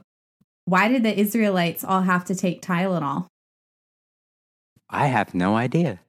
Why 0.66 0.88
did 0.88 1.04
the 1.04 1.18
Israelites 1.18 1.84
all 1.84 2.04
have 2.04 2.24
to 2.26 2.36
take 2.36 2.62
Tylenol? 2.62 3.28
I 4.90 5.08
have 5.08 5.34
no 5.34 5.58
idea 5.58 6.00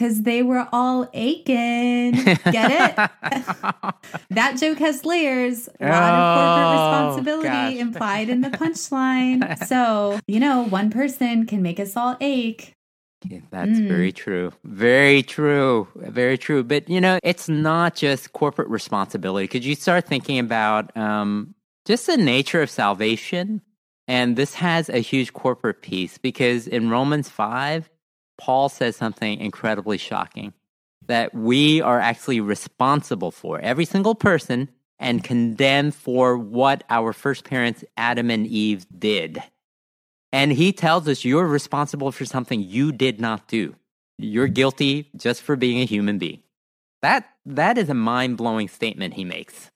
because 0.00 0.22
they 0.22 0.42
were 0.42 0.66
all 0.72 1.10
aching. 1.12 2.12
Get 2.12 2.38
it? 2.46 2.96
that 4.30 4.56
joke 4.58 4.78
has 4.78 5.04
layers. 5.04 5.68
A 5.78 5.88
lot 5.88 6.14
of 6.14 6.38
corporate 6.38 6.66
oh, 6.66 6.72
responsibility 6.72 7.48
gosh. 7.48 7.74
implied 7.74 8.28
in 8.30 8.40
the 8.40 8.48
punchline. 8.62 9.66
so, 9.66 10.18
you 10.26 10.40
know, 10.40 10.62
one 10.62 10.88
person 10.90 11.44
can 11.44 11.60
make 11.60 11.78
us 11.78 11.98
all 11.98 12.16
ache. 12.22 12.72
Yeah, 13.28 13.40
that's 13.50 13.78
mm. 13.78 13.88
very 13.88 14.10
true. 14.10 14.52
Very 14.64 15.22
true. 15.22 15.86
Very 15.96 16.38
true. 16.38 16.64
But, 16.64 16.88
you 16.88 17.02
know, 17.02 17.18
it's 17.22 17.50
not 17.50 17.94
just 17.94 18.32
corporate 18.32 18.68
responsibility 18.68 19.44
because 19.44 19.66
you 19.66 19.74
start 19.74 20.06
thinking 20.06 20.38
about 20.38 20.96
um, 20.96 21.54
just 21.84 22.06
the 22.06 22.16
nature 22.16 22.62
of 22.62 22.70
salvation. 22.70 23.60
And 24.08 24.36
this 24.36 24.54
has 24.54 24.88
a 24.88 24.98
huge 24.98 25.34
corporate 25.34 25.82
piece 25.82 26.16
because 26.16 26.66
in 26.66 26.88
Romans 26.88 27.28
5, 27.28 27.90
Paul 28.40 28.70
says 28.70 28.96
something 28.96 29.38
incredibly 29.38 29.98
shocking 29.98 30.54
that 31.06 31.34
we 31.34 31.80
are 31.82 32.00
actually 32.00 32.40
responsible 32.40 33.30
for, 33.30 33.60
every 33.60 33.84
single 33.84 34.14
person, 34.14 34.70
and 34.98 35.22
condemned 35.22 35.94
for 35.94 36.38
what 36.38 36.82
our 36.88 37.12
first 37.12 37.44
parents, 37.44 37.84
Adam 37.96 38.30
and 38.30 38.46
Eve, 38.46 38.86
did. 38.96 39.42
And 40.32 40.52
he 40.52 40.72
tells 40.72 41.06
us 41.06 41.24
you're 41.24 41.46
responsible 41.46 42.12
for 42.12 42.24
something 42.24 42.62
you 42.62 42.92
did 42.92 43.20
not 43.20 43.46
do. 43.46 43.74
You're 44.18 44.48
guilty 44.48 45.10
just 45.16 45.42
for 45.42 45.56
being 45.56 45.80
a 45.80 45.86
human 45.86 46.18
being. 46.18 46.42
That, 47.02 47.28
that 47.46 47.76
is 47.76 47.88
a 47.88 47.94
mind 47.94 48.36
blowing 48.36 48.68
statement 48.68 49.14
he 49.14 49.24
makes. 49.24 49.70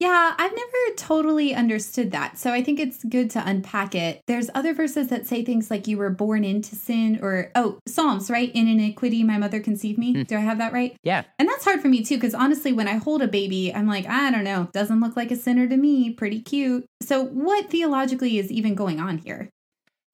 Yeah, 0.00 0.34
I've 0.36 0.52
never 0.52 0.96
totally 0.96 1.54
understood 1.54 2.10
that. 2.10 2.36
So 2.36 2.52
I 2.52 2.62
think 2.62 2.80
it's 2.80 3.04
good 3.04 3.30
to 3.30 3.42
unpack 3.48 3.94
it. 3.94 4.22
There's 4.26 4.50
other 4.54 4.74
verses 4.74 5.08
that 5.08 5.26
say 5.26 5.44
things 5.44 5.70
like 5.70 5.86
you 5.86 5.96
were 5.96 6.10
born 6.10 6.44
into 6.44 6.74
sin 6.74 7.20
or 7.22 7.52
oh, 7.54 7.78
Psalms, 7.86 8.28
right? 8.28 8.50
In 8.54 8.66
iniquity 8.66 9.22
my 9.22 9.38
mother 9.38 9.60
conceived 9.60 9.98
me. 9.98 10.14
Mm. 10.14 10.26
Do 10.26 10.36
I 10.36 10.40
have 10.40 10.58
that 10.58 10.72
right? 10.72 10.96
Yeah. 11.04 11.22
And 11.38 11.48
that's 11.48 11.64
hard 11.64 11.80
for 11.80 11.88
me 11.88 12.04
too 12.04 12.18
cuz 12.18 12.34
honestly 12.34 12.72
when 12.72 12.88
I 12.88 12.94
hold 12.94 13.22
a 13.22 13.28
baby, 13.28 13.72
I'm 13.72 13.86
like, 13.86 14.06
I 14.06 14.30
don't 14.30 14.44
know, 14.44 14.68
doesn't 14.72 15.00
look 15.00 15.16
like 15.16 15.30
a 15.30 15.36
sinner 15.36 15.68
to 15.68 15.76
me, 15.76 16.10
pretty 16.10 16.40
cute. 16.40 16.84
So 17.00 17.24
what 17.24 17.70
theologically 17.70 18.38
is 18.38 18.50
even 18.50 18.74
going 18.74 19.00
on 19.00 19.18
here? 19.18 19.50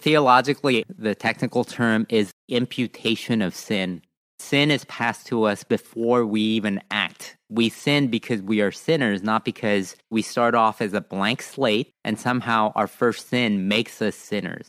Theologically, 0.01 0.85
the 0.89 1.15
technical 1.15 1.65
term 1.65 2.07
is 2.09 2.33
imputation 2.49 3.43
of 3.43 3.55
sin. 3.55 4.03
Sin 4.41 4.71
is 4.71 4.85
passed 4.87 5.27
to 5.29 5.45
us 5.45 5.65
before 5.65 6.27
we 6.27 6.41
even 6.41 6.83
act. 6.91 7.37
We 7.51 7.69
sin 7.69 8.09
because 8.09 8.43
we 8.43 8.63
are 8.63 8.73
sinners, 8.73 9.23
not 9.23 9.45
because 9.45 9.97
we 10.11 10.23
start 10.23 10.55
off 10.55 10.81
as 10.81 10.95
a 10.95 11.01
blank 11.01 11.43
slate 11.43 11.93
and 12.05 12.19
somehow 12.19 12.73
our 12.75 12.89
first 12.89 13.29
sin 13.29 13.69
makes 13.69 14.03
us 14.03 14.17
sinners. 14.17 14.69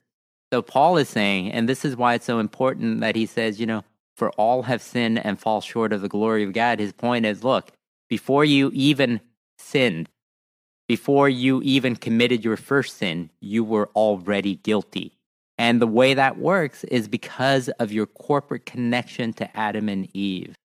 So 0.53 0.62
Paul 0.62 0.97
is 0.97 1.10
saying, 1.10 1.51
and 1.53 1.69
this 1.69 1.86
is 1.86 1.95
why 1.95 2.15
it's 2.15 2.25
so 2.25 2.39
important 2.39 3.01
that 3.01 3.15
he 3.15 3.25
says, 3.25 3.60
you 3.60 3.65
know, 3.65 3.84
for 4.17 4.31
all 4.31 4.63
have 4.63 4.81
sinned 4.81 5.25
and 5.25 5.39
fall 5.39 5.62
short 5.62 5.93
of 5.93 6.01
the 6.01 6.10
glory 6.10 6.43
of 6.43 6.53
God. 6.53 6.79
His 6.79 6.93
point 6.93 7.25
is 7.25 7.43
look, 7.43 7.71
before 8.10 8.45
you 8.45 8.71
even 8.73 9.21
sinned, 9.57 10.10
Before 10.88 11.29
you 11.29 11.62
even 11.63 11.95
committed 11.95 12.43
your 12.43 12.57
first 12.57 12.97
sin, 12.97 13.29
you 13.39 13.63
were 13.63 13.89
already 13.95 14.55
guilty. 14.57 15.17
And 15.62 15.80
the 15.80 15.86
way 15.86 16.15
that 16.15 16.39
works 16.39 16.84
is 16.86 17.08
because 17.08 17.69
of 17.78 17.91
your 17.91 18.08
corporate 18.08 18.65
connection 18.65 19.32
to 19.34 19.56
Adam 19.56 19.89
and 19.89 20.10
Eve. 20.12 20.56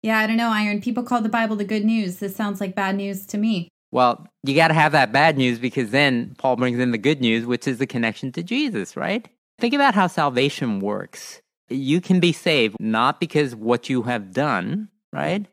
Yeah, 0.00 0.18
I 0.18 0.28
don't 0.28 0.36
know, 0.36 0.50
Iron. 0.50 0.80
People 0.80 1.02
call 1.02 1.22
the 1.22 1.28
Bible 1.28 1.56
the 1.56 1.64
good 1.64 1.84
news. 1.84 2.18
This 2.18 2.36
sounds 2.36 2.60
like 2.60 2.76
bad 2.76 2.94
news 2.94 3.26
to 3.26 3.36
me. 3.36 3.66
Well, 3.90 4.24
you 4.44 4.54
got 4.54 4.68
to 4.68 4.74
have 4.74 4.92
that 4.92 5.10
bad 5.10 5.36
news 5.36 5.58
because 5.58 5.90
then 5.90 6.36
Paul 6.38 6.54
brings 6.54 6.78
in 6.78 6.92
the 6.92 6.98
good 6.98 7.20
news, 7.20 7.46
which 7.46 7.66
is 7.66 7.78
the 7.78 7.86
connection 7.88 8.30
to 8.30 8.44
Jesus, 8.44 8.96
right? 8.96 9.28
Think 9.58 9.74
about 9.74 9.96
how 9.96 10.06
salvation 10.06 10.78
works. 10.78 11.40
You 11.68 12.00
can 12.00 12.20
be 12.20 12.32
saved 12.32 12.76
not 12.78 13.18
because 13.18 13.56
what 13.56 13.88
you 13.88 14.02
have 14.02 14.32
done, 14.32 14.88
right? 15.12 15.46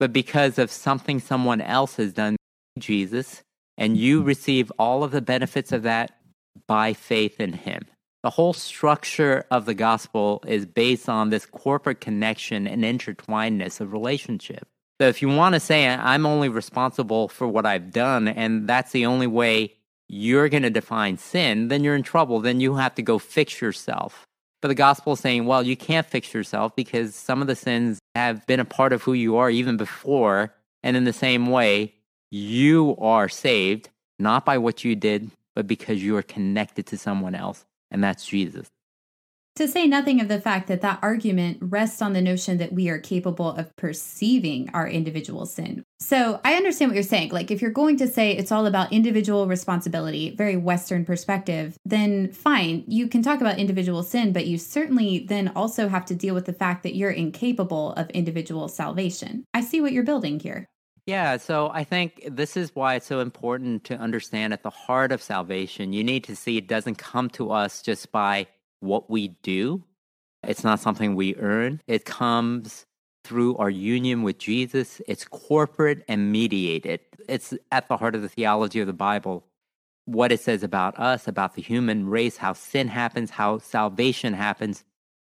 But 0.00 0.12
because 0.12 0.58
of 0.58 0.72
something 0.72 1.20
someone 1.20 1.60
else 1.60 1.94
has 1.98 2.12
done, 2.12 2.34
Jesus, 2.80 3.44
and 3.78 3.96
you 3.96 4.24
receive 4.24 4.72
all 4.76 5.04
of 5.04 5.12
the 5.12 5.22
benefits 5.22 5.70
of 5.70 5.84
that 5.84 6.16
by 6.66 6.92
faith 6.92 7.40
in 7.40 7.52
him. 7.52 7.86
The 8.22 8.30
whole 8.30 8.52
structure 8.52 9.44
of 9.50 9.66
the 9.66 9.74
gospel 9.74 10.42
is 10.46 10.66
based 10.66 11.08
on 11.08 11.30
this 11.30 11.46
corporate 11.46 12.00
connection 12.00 12.66
and 12.66 12.82
intertwinedness 12.82 13.80
of 13.80 13.92
relationship. 13.92 14.66
So 15.00 15.08
if 15.08 15.22
you 15.22 15.28
want 15.28 15.54
to 15.54 15.60
say, 15.60 15.86
I'm 15.86 16.26
only 16.26 16.48
responsible 16.48 17.28
for 17.28 17.46
what 17.46 17.66
I've 17.66 17.92
done, 17.92 18.28
and 18.28 18.68
that's 18.68 18.92
the 18.92 19.06
only 19.06 19.26
way 19.26 19.74
you're 20.08 20.48
going 20.48 20.62
to 20.62 20.70
define 20.70 21.18
sin, 21.18 21.68
then 21.68 21.84
you're 21.84 21.94
in 21.94 22.02
trouble. 22.02 22.40
Then 22.40 22.60
you 22.60 22.76
have 22.76 22.94
to 22.94 23.02
go 23.02 23.18
fix 23.18 23.60
yourself. 23.60 24.26
But 24.62 24.68
the 24.68 24.74
gospel 24.74 25.12
is 25.12 25.20
saying, 25.20 25.46
well, 25.46 25.62
you 25.62 25.76
can't 25.76 26.06
fix 26.06 26.32
yourself 26.32 26.74
because 26.74 27.14
some 27.14 27.42
of 27.42 27.46
the 27.46 27.56
sins 27.56 27.98
have 28.14 28.46
been 28.46 28.60
a 28.60 28.64
part 28.64 28.92
of 28.92 29.02
who 29.02 29.12
you 29.12 29.36
are 29.36 29.50
even 29.50 29.76
before. 29.76 30.54
And 30.82 30.96
in 30.96 31.04
the 31.04 31.12
same 31.12 31.46
way, 31.46 31.94
you 32.30 32.96
are 32.98 33.28
saved 33.28 33.90
not 34.18 34.44
by 34.44 34.58
what 34.58 34.82
you 34.82 34.96
did, 34.96 35.30
but 35.56 35.66
because 35.66 36.04
you 36.04 36.16
are 36.16 36.22
connected 36.22 36.86
to 36.86 36.98
someone 36.98 37.34
else, 37.34 37.64
and 37.90 38.04
that's 38.04 38.26
Jesus. 38.26 38.68
To 39.56 39.66
say 39.66 39.86
nothing 39.86 40.20
of 40.20 40.28
the 40.28 40.38
fact 40.38 40.68
that 40.68 40.82
that 40.82 40.98
argument 41.00 41.56
rests 41.62 42.02
on 42.02 42.12
the 42.12 42.20
notion 42.20 42.58
that 42.58 42.74
we 42.74 42.90
are 42.90 42.98
capable 42.98 43.52
of 43.52 43.74
perceiving 43.76 44.68
our 44.74 44.86
individual 44.86 45.46
sin. 45.46 45.82
So 45.98 46.42
I 46.44 46.56
understand 46.56 46.90
what 46.90 46.94
you're 46.96 47.02
saying. 47.02 47.30
Like, 47.30 47.50
if 47.50 47.62
you're 47.62 47.70
going 47.70 47.96
to 47.96 48.06
say 48.06 48.32
it's 48.32 48.52
all 48.52 48.66
about 48.66 48.92
individual 48.92 49.46
responsibility, 49.46 50.36
very 50.36 50.58
Western 50.58 51.06
perspective, 51.06 51.78
then 51.86 52.32
fine, 52.32 52.84
you 52.86 53.08
can 53.08 53.22
talk 53.22 53.40
about 53.40 53.58
individual 53.58 54.02
sin, 54.02 54.34
but 54.34 54.46
you 54.46 54.58
certainly 54.58 55.20
then 55.20 55.48
also 55.56 55.88
have 55.88 56.04
to 56.04 56.14
deal 56.14 56.34
with 56.34 56.44
the 56.44 56.52
fact 56.52 56.82
that 56.82 56.94
you're 56.94 57.10
incapable 57.10 57.94
of 57.94 58.10
individual 58.10 58.68
salvation. 58.68 59.44
I 59.54 59.62
see 59.62 59.80
what 59.80 59.92
you're 59.92 60.02
building 60.02 60.38
here. 60.38 60.66
Yeah, 61.06 61.36
so 61.36 61.70
I 61.72 61.84
think 61.84 62.20
this 62.26 62.56
is 62.56 62.74
why 62.74 62.96
it's 62.96 63.06
so 63.06 63.20
important 63.20 63.84
to 63.84 63.96
understand 63.96 64.52
at 64.52 64.64
the 64.64 64.70
heart 64.70 65.12
of 65.12 65.22
salvation, 65.22 65.92
you 65.92 66.02
need 66.02 66.24
to 66.24 66.34
see 66.34 66.56
it 66.56 66.66
doesn't 66.66 66.96
come 66.96 67.30
to 67.30 67.52
us 67.52 67.80
just 67.80 68.10
by 68.10 68.48
what 68.80 69.08
we 69.08 69.28
do. 69.42 69.84
It's 70.42 70.64
not 70.64 70.80
something 70.80 71.14
we 71.14 71.36
earn. 71.36 71.80
It 71.86 72.04
comes 72.04 72.86
through 73.24 73.56
our 73.56 73.70
union 73.70 74.24
with 74.24 74.38
Jesus. 74.38 75.00
It's 75.06 75.24
corporate 75.24 76.04
and 76.08 76.32
mediated. 76.32 77.00
It's 77.28 77.54
at 77.70 77.86
the 77.86 77.96
heart 77.96 78.16
of 78.16 78.22
the 78.22 78.28
theology 78.28 78.80
of 78.80 78.88
the 78.88 78.92
Bible. 78.92 79.44
What 80.06 80.32
it 80.32 80.40
says 80.40 80.64
about 80.64 80.98
us, 80.98 81.28
about 81.28 81.54
the 81.54 81.62
human 81.62 82.08
race, 82.08 82.36
how 82.36 82.52
sin 82.52 82.88
happens, 82.88 83.30
how 83.30 83.58
salvation 83.58 84.32
happens. 84.32 84.84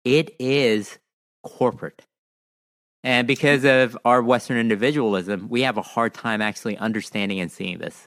It 0.04 0.36
is 0.38 0.98
corporate. 1.42 2.02
And 3.04 3.28
because 3.28 3.64
of 3.64 3.96
our 4.06 4.22
Western 4.22 4.56
individualism, 4.56 5.48
we 5.50 5.60
have 5.60 5.76
a 5.76 5.82
hard 5.82 6.14
time 6.14 6.40
actually 6.40 6.78
understanding 6.78 7.38
and 7.38 7.52
seeing 7.52 7.78
this. 7.78 8.04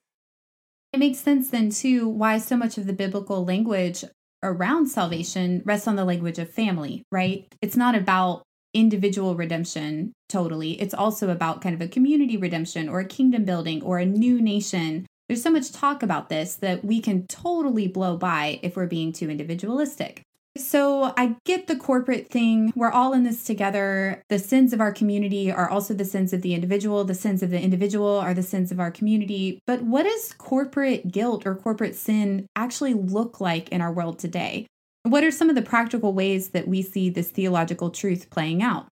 It 0.91 0.97
makes 0.97 1.19
sense 1.19 1.51
then, 1.51 1.69
too, 1.69 2.09
why 2.09 2.39
so 2.39 2.57
much 2.57 2.79
of 2.79 2.87
the 2.87 2.93
biblical 2.93 3.45
language 3.45 4.03
around 4.41 4.87
salvation 4.87 5.61
rests 5.65 5.87
on 5.87 5.97
the 5.97 6.05
language 6.05 6.39
of 6.39 6.49
family, 6.49 7.03
right? 7.11 7.45
It's 7.61 7.77
not 7.77 7.93
about 7.93 8.41
individual 8.73 9.35
redemption 9.35 10.13
totally. 10.29 10.79
It's 10.81 10.93
also 10.93 11.29
about 11.29 11.61
kind 11.61 11.75
of 11.75 11.81
a 11.81 11.87
community 11.87 12.37
redemption 12.37 12.89
or 12.89 12.99
a 12.99 13.05
kingdom 13.05 13.45
building 13.45 13.81
or 13.83 13.99
a 13.99 14.05
new 14.05 14.41
nation. 14.41 15.05
There's 15.27 15.43
so 15.43 15.51
much 15.51 15.71
talk 15.71 16.03
about 16.03 16.29
this 16.29 16.55
that 16.55 16.83
we 16.83 17.01
can 17.01 17.27
totally 17.27 17.87
blow 17.87 18.17
by 18.17 18.59
if 18.63 18.75
we're 18.75 18.87
being 18.87 19.13
too 19.13 19.29
individualistic. 19.29 20.23
So 20.57 21.13
I 21.17 21.35
get 21.45 21.67
the 21.67 21.75
corporate 21.75 22.29
thing. 22.29 22.73
We're 22.75 22.91
all 22.91 23.13
in 23.13 23.23
this 23.23 23.43
together. 23.43 24.23
The 24.29 24.39
sins 24.39 24.73
of 24.73 24.81
our 24.81 24.91
community 24.91 25.51
are 25.51 25.69
also 25.69 25.93
the 25.93 26.05
sins 26.05 26.33
of 26.33 26.41
the 26.41 26.53
individual. 26.53 27.03
The 27.03 27.13
sins 27.13 27.43
of 27.43 27.49
the 27.49 27.61
individual 27.61 28.17
are 28.17 28.33
the 28.33 28.43
sins 28.43 28.71
of 28.71 28.79
our 28.79 28.91
community. 28.91 29.59
But 29.65 29.81
what 29.81 30.03
does 30.03 30.33
corporate 30.33 31.11
guilt 31.11 31.45
or 31.45 31.55
corporate 31.55 31.95
sin 31.95 32.47
actually 32.55 32.93
look 32.93 33.39
like 33.39 33.69
in 33.69 33.81
our 33.81 33.91
world 33.91 34.19
today? 34.19 34.67
What 35.03 35.23
are 35.23 35.31
some 35.31 35.49
of 35.49 35.55
the 35.55 35.61
practical 35.61 36.13
ways 36.13 36.49
that 36.49 36.67
we 36.67 36.81
see 36.81 37.09
this 37.09 37.29
theological 37.29 37.89
truth 37.89 38.29
playing 38.29 38.61
out? 38.61 38.87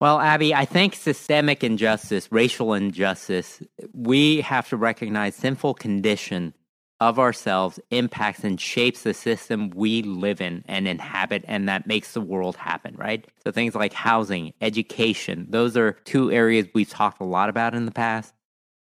Well, 0.00 0.20
Abby, 0.20 0.52
I 0.52 0.64
think 0.64 0.94
systemic 0.94 1.62
injustice, 1.62 2.26
racial 2.32 2.74
injustice, 2.74 3.62
we 3.92 4.40
have 4.40 4.68
to 4.70 4.76
recognize 4.76 5.36
sinful 5.36 5.74
condition 5.74 6.54
of 7.02 7.18
ourselves 7.18 7.80
impacts 7.90 8.44
and 8.44 8.60
shapes 8.60 9.02
the 9.02 9.12
system 9.12 9.70
we 9.70 10.02
live 10.02 10.40
in 10.40 10.62
and 10.68 10.86
inhabit, 10.86 11.44
and 11.48 11.68
that 11.68 11.84
makes 11.84 12.12
the 12.12 12.20
world 12.20 12.54
happen, 12.54 12.94
right? 12.96 13.26
So 13.42 13.50
things 13.50 13.74
like 13.74 13.92
housing, 13.92 14.52
education, 14.60 15.48
those 15.50 15.76
are 15.76 15.94
two 16.04 16.30
areas 16.30 16.68
we've 16.72 16.88
talked 16.88 17.20
a 17.20 17.24
lot 17.24 17.48
about 17.48 17.74
in 17.74 17.86
the 17.86 17.90
past. 17.90 18.32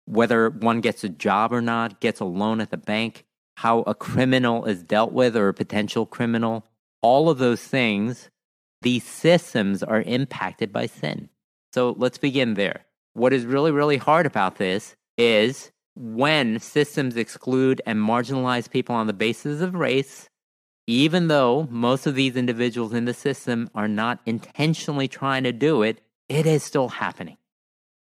Whether 0.06 0.50
one 0.50 0.82
gets 0.82 1.04
a 1.04 1.10
job 1.10 1.54
or 1.54 1.62
not, 1.62 2.00
gets 2.00 2.20
a 2.20 2.26
loan 2.26 2.60
at 2.60 2.72
the 2.72 2.78
bank, 2.78 3.24
how 3.58 3.82
a 3.82 3.94
criminal 3.94 4.66
is 4.66 4.82
dealt 4.82 5.12
with 5.12 5.38
or 5.38 5.50
a 5.50 5.54
potential 5.54 6.08
criminal, 6.08 6.66
all 7.04 7.30
of 7.30 7.38
those 7.38 7.62
things, 7.62 8.32
these 8.82 9.04
systems 9.04 9.84
are 9.84 10.02
impacted 10.02 10.74
by 10.74 10.88
sin. 10.88 11.30
So 11.72 11.94
let's 12.00 12.18
begin 12.18 12.56
there. 12.56 12.84
What 13.14 13.32
is 13.32 13.46
really, 13.46 13.72
really 13.72 13.98
hard 13.98 14.26
about 14.26 14.56
this 14.56 14.96
is 15.20 15.72
when 15.98 16.60
systems 16.60 17.18
exclude 17.18 17.82
and 17.86 18.00
marginalize 18.00 18.70
people 18.70 18.96
on 18.96 19.08
the 19.08 19.14
basis 19.14 19.62
of 19.62 19.76
race, 19.76 20.30
even 20.86 21.28
though 21.28 21.68
most 21.70 22.08
of 22.08 22.16
these 22.16 22.36
individuals 22.36 22.94
in 22.94 23.06
the 23.06 23.14
system 23.14 23.70
are 23.76 23.88
not 23.88 24.20
intentionally 24.26 25.08
trying 25.08 25.44
to 25.44 25.52
do 25.52 25.82
it, 25.82 26.00
it 26.30 26.46
is 26.46 26.64
still 26.64 26.90
happening. 26.90 27.38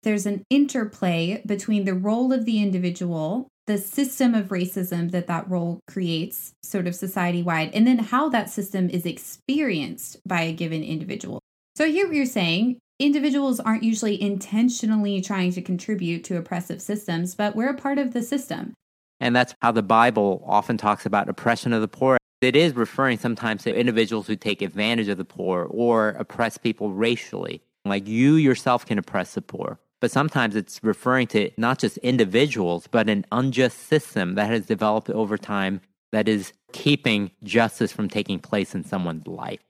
There's 0.02 0.26
an 0.26 0.44
interplay 0.50 1.42
between 1.44 1.84
the 1.84 1.94
role 1.94 2.32
of 2.32 2.44
the 2.44 2.62
individual, 2.62 3.48
the 3.66 3.76
system 3.76 4.34
of 4.34 4.48
racism 4.48 5.10
that 5.10 5.26
that 5.26 5.48
role 5.48 5.80
creates, 5.86 6.52
sort 6.62 6.86
of 6.86 6.94
society 6.94 7.42
wide, 7.42 7.70
and 7.74 7.86
then 7.86 7.98
how 7.98 8.28
that 8.30 8.50
system 8.50 8.88
is 8.88 9.04
experienced 9.04 10.16
by 10.26 10.42
a 10.42 10.52
given 10.52 10.82
individual. 10.82 11.40
So, 11.76 11.84
I 11.84 11.88
hear 11.88 12.06
what 12.06 12.16
you're 12.16 12.26
saying 12.26 12.78
individuals 13.00 13.58
aren't 13.58 13.82
usually 13.82 14.20
intentionally 14.20 15.20
trying 15.20 15.52
to 15.52 15.62
contribute 15.62 16.22
to 16.24 16.36
oppressive 16.36 16.82
systems, 16.82 17.34
but 17.34 17.56
we're 17.56 17.70
a 17.70 17.74
part 17.74 17.98
of 17.98 18.12
the 18.12 18.22
system. 18.22 18.74
And 19.18 19.34
that's 19.34 19.54
how 19.62 19.72
the 19.72 19.82
Bible 19.82 20.44
often 20.46 20.76
talks 20.76 21.06
about 21.06 21.28
oppression 21.28 21.72
of 21.72 21.80
the 21.80 21.88
poor. 21.88 22.18
It 22.40 22.56
is 22.56 22.74
referring 22.74 23.18
sometimes 23.18 23.64
to 23.64 23.74
individuals 23.74 24.26
who 24.26 24.36
take 24.36 24.62
advantage 24.62 25.08
of 25.08 25.18
the 25.18 25.24
poor 25.24 25.66
or 25.70 26.10
oppress 26.10 26.58
people 26.58 26.92
racially. 26.92 27.62
Like 27.84 28.06
you 28.06 28.34
yourself 28.34 28.86
can 28.86 28.98
oppress 28.98 29.34
the 29.34 29.42
poor. 29.42 29.78
But 30.00 30.10
sometimes 30.10 30.56
it's 30.56 30.80
referring 30.82 31.26
to 31.28 31.50
not 31.58 31.78
just 31.78 31.98
individuals, 31.98 32.86
but 32.86 33.10
an 33.10 33.26
unjust 33.32 33.78
system 33.78 34.34
that 34.34 34.48
has 34.48 34.64
developed 34.66 35.10
over 35.10 35.36
time 35.36 35.82
that 36.12 36.28
is 36.28 36.52
keeping 36.72 37.30
justice 37.44 37.92
from 37.92 38.08
taking 38.08 38.38
place 38.38 38.74
in 38.74 38.84
someone's 38.84 39.26
life. 39.26 39.60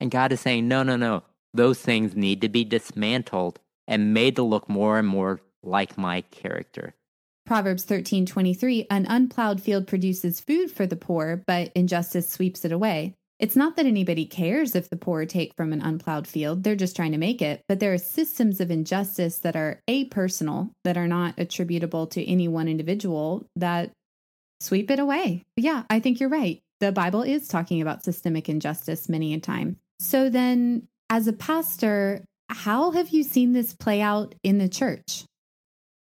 And 0.00 0.10
God 0.10 0.32
is 0.32 0.40
saying, 0.40 0.68
no, 0.68 0.82
no, 0.82 0.96
no 0.96 1.22
those 1.54 1.80
things 1.80 2.14
need 2.14 2.40
to 2.42 2.48
be 2.48 2.64
dismantled 2.64 3.60
and 3.86 4.12
made 4.12 4.36
to 4.36 4.42
look 4.42 4.68
more 4.68 4.98
and 4.98 5.08
more 5.08 5.40
like 5.62 5.96
my 5.96 6.20
character. 6.22 6.94
Proverbs 7.46 7.84
13:23 7.84 8.86
An 8.90 9.06
unplowed 9.06 9.60
field 9.60 9.86
produces 9.86 10.40
food 10.40 10.70
for 10.70 10.86
the 10.86 10.96
poor, 10.96 11.42
but 11.46 11.70
injustice 11.74 12.28
sweeps 12.28 12.64
it 12.64 12.72
away. 12.72 13.14
It's 13.38 13.56
not 13.56 13.76
that 13.76 13.86
anybody 13.86 14.26
cares 14.26 14.74
if 14.74 14.88
the 14.88 14.96
poor 14.96 15.26
take 15.26 15.54
from 15.54 15.72
an 15.72 15.82
unplowed 15.82 16.26
field, 16.26 16.62
they're 16.62 16.76
just 16.76 16.96
trying 16.96 17.12
to 17.12 17.18
make 17.18 17.42
it, 17.42 17.62
but 17.68 17.80
there 17.80 17.92
are 17.92 17.98
systems 17.98 18.60
of 18.60 18.70
injustice 18.70 19.38
that 19.38 19.56
are 19.56 19.80
a 19.88 20.04
personal, 20.06 20.70
that 20.84 20.96
are 20.96 21.08
not 21.08 21.34
attributable 21.36 22.06
to 22.08 22.24
any 22.24 22.46
one 22.46 22.68
individual 22.68 23.44
that 23.56 23.90
sweep 24.60 24.90
it 24.90 25.00
away. 25.00 25.42
Yeah, 25.56 25.82
I 25.90 26.00
think 26.00 26.20
you're 26.20 26.28
right. 26.28 26.60
The 26.80 26.92
Bible 26.92 27.22
is 27.22 27.48
talking 27.48 27.82
about 27.82 28.04
systemic 28.04 28.48
injustice 28.48 29.08
many 29.08 29.34
a 29.34 29.40
time. 29.40 29.78
So 29.98 30.30
then 30.30 30.86
as 31.10 31.26
a 31.26 31.32
pastor, 31.32 32.24
how 32.48 32.90
have 32.92 33.10
you 33.10 33.22
seen 33.22 33.52
this 33.52 33.74
play 33.74 34.00
out 34.00 34.34
in 34.42 34.58
the 34.58 34.68
church? 34.68 35.24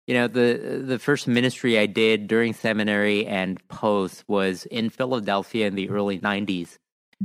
You 0.07 0.15
know, 0.15 0.27
the 0.27 0.81
the 0.83 0.97
first 0.97 1.27
ministry 1.27 1.77
I 1.77 1.85
did 1.85 2.27
during 2.27 2.53
seminary 2.53 3.27
and 3.27 3.65
post 3.67 4.23
was 4.27 4.65
in 4.65 4.89
Philadelphia 4.89 5.67
in 5.67 5.75
the 5.75 5.89
early 5.89 6.19
90s. 6.19 6.77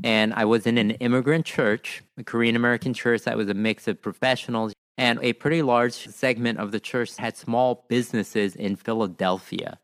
And 0.02 0.34
I 0.34 0.44
was 0.44 0.66
in 0.66 0.76
an 0.76 0.90
immigrant 0.92 1.46
church, 1.46 2.02
a 2.18 2.24
Korean 2.24 2.56
American 2.56 2.92
church 2.94 3.22
that 3.22 3.36
was 3.36 3.48
a 3.48 3.54
mix 3.54 3.86
of 3.88 4.02
professionals, 4.02 4.72
And 4.98 5.18
a 5.22 5.32
pretty 5.32 5.62
large 5.62 5.94
segment 5.94 6.58
of 6.58 6.72
the 6.72 6.80
church 6.80 7.16
had 7.16 7.36
small 7.36 7.86
businesses 7.88 8.54
in 8.54 8.76
Philadelphia. 8.76 9.78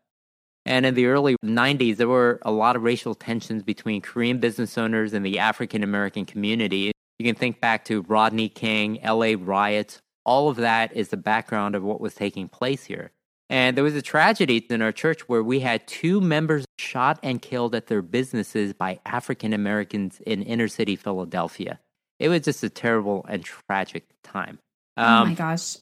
And 0.65 0.85
in 0.85 0.93
the 0.93 1.07
early 1.07 1.35
90s, 1.43 1.97
there 1.97 2.07
were 2.07 2.39
a 2.43 2.51
lot 2.51 2.75
of 2.75 2.83
racial 2.83 3.15
tensions 3.15 3.63
between 3.63 4.01
Korean 4.01 4.39
business 4.39 4.77
owners 4.77 5.13
and 5.13 5.25
the 5.25 5.39
African 5.39 5.83
American 5.83 6.25
community. 6.25 6.91
You 7.21 7.25
can 7.25 7.35
think 7.35 7.61
back 7.61 7.85
to 7.85 8.01
Rodney 8.01 8.49
King, 8.49 8.99
LA 9.05 9.35
riots. 9.37 10.01
All 10.25 10.49
of 10.49 10.55
that 10.55 10.91
is 10.97 11.09
the 11.09 11.17
background 11.17 11.75
of 11.75 11.83
what 11.83 12.01
was 12.01 12.15
taking 12.15 12.47
place 12.47 12.85
here. 12.85 13.11
And 13.47 13.77
there 13.77 13.83
was 13.83 13.93
a 13.93 14.01
tragedy 14.01 14.57
in 14.57 14.81
our 14.81 14.91
church 14.91 15.29
where 15.29 15.43
we 15.43 15.59
had 15.59 15.85
two 15.85 16.19
members 16.19 16.65
shot 16.79 17.19
and 17.21 17.39
killed 17.39 17.75
at 17.75 17.85
their 17.85 18.01
businesses 18.01 18.73
by 18.73 18.99
African 19.05 19.53
Americans 19.53 20.19
in 20.25 20.41
inner 20.41 20.67
city 20.67 20.95
Philadelphia. 20.95 21.79
It 22.17 22.29
was 22.29 22.41
just 22.41 22.63
a 22.63 22.71
terrible 22.71 23.23
and 23.29 23.45
tragic 23.45 24.05
time. 24.23 24.57
Um, 24.97 25.05
oh 25.05 25.25
my 25.25 25.29
um, 25.29 25.35
gosh. 25.35 25.77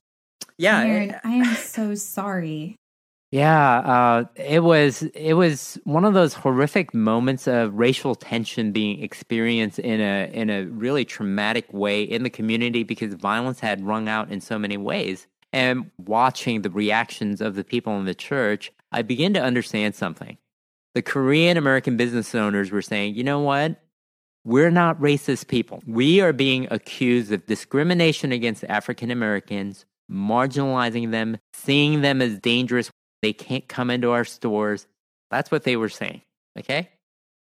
Yeah. 0.58 0.80
Iron, 0.80 1.16
I 1.24 1.32
am 1.36 1.56
so 1.56 1.96
sorry. 1.96 2.76
Yeah, 3.32 3.78
uh, 3.80 4.26
it 4.36 4.64
was 4.64 5.04
it 5.04 5.34
was 5.34 5.78
one 5.84 6.04
of 6.04 6.16
those 6.16 6.34
horrific 6.34 6.96
moments 6.96 7.48
of 7.48 7.76
racial 7.76 8.16
tension 8.16 8.72
being 8.72 9.04
experienced 9.04 9.78
in 9.78 10.02
a 10.02 10.32
in 10.34 10.50
a 10.50 10.66
really 10.66 11.06
traumatic 11.06 11.72
way 11.72 12.02
in 12.02 12.24
the 12.24 12.32
community 12.32 12.84
because 12.84 13.14
violence 13.14 13.60
had 13.60 13.86
rung 13.86 14.10
out 14.10 14.32
in 14.32 14.42
so 14.42 14.58
many 14.58 14.78
ways. 14.78 15.28
And 15.54 15.92
watching 15.98 16.64
the 16.64 16.72
reactions 16.72 17.40
of 17.40 17.56
the 17.56 17.64
people 17.64 17.98
in 18.00 18.06
the 18.06 18.16
church, 18.16 18.72
I 18.92 19.04
began 19.04 19.34
to 19.34 19.42
understand 19.42 19.96
something. 19.96 20.38
The 20.96 21.02
Korean 21.04 21.58
American 21.58 21.98
business 21.98 22.34
owners 22.34 22.72
were 22.72 22.82
saying, 22.82 23.16
you 23.16 23.24
know 23.24 23.40
what? 23.40 23.80
We're 24.44 24.72
not 24.72 25.00
racist 25.00 25.48
people. 25.48 25.84
We 25.86 26.22
are 26.22 26.34
being 26.34 26.68
accused 26.72 27.32
of 27.32 27.46
discrimination 27.46 28.32
against 28.32 28.64
African 28.66 29.12
Americans, 29.12 29.86
marginalizing 30.12 31.12
them, 31.12 31.38
seeing 31.54 32.02
them 32.02 32.22
as 32.22 32.40
dangerous. 32.40 32.90
They 33.22 33.34
can't 33.34 33.68
come 33.68 33.90
into 33.90 34.12
our 34.12 34.26
stores. 34.26 34.88
That's 35.30 35.52
what 35.52 35.64
they 35.64 35.76
were 35.76 35.90
saying. 35.90 36.22
Okay. 36.58 36.90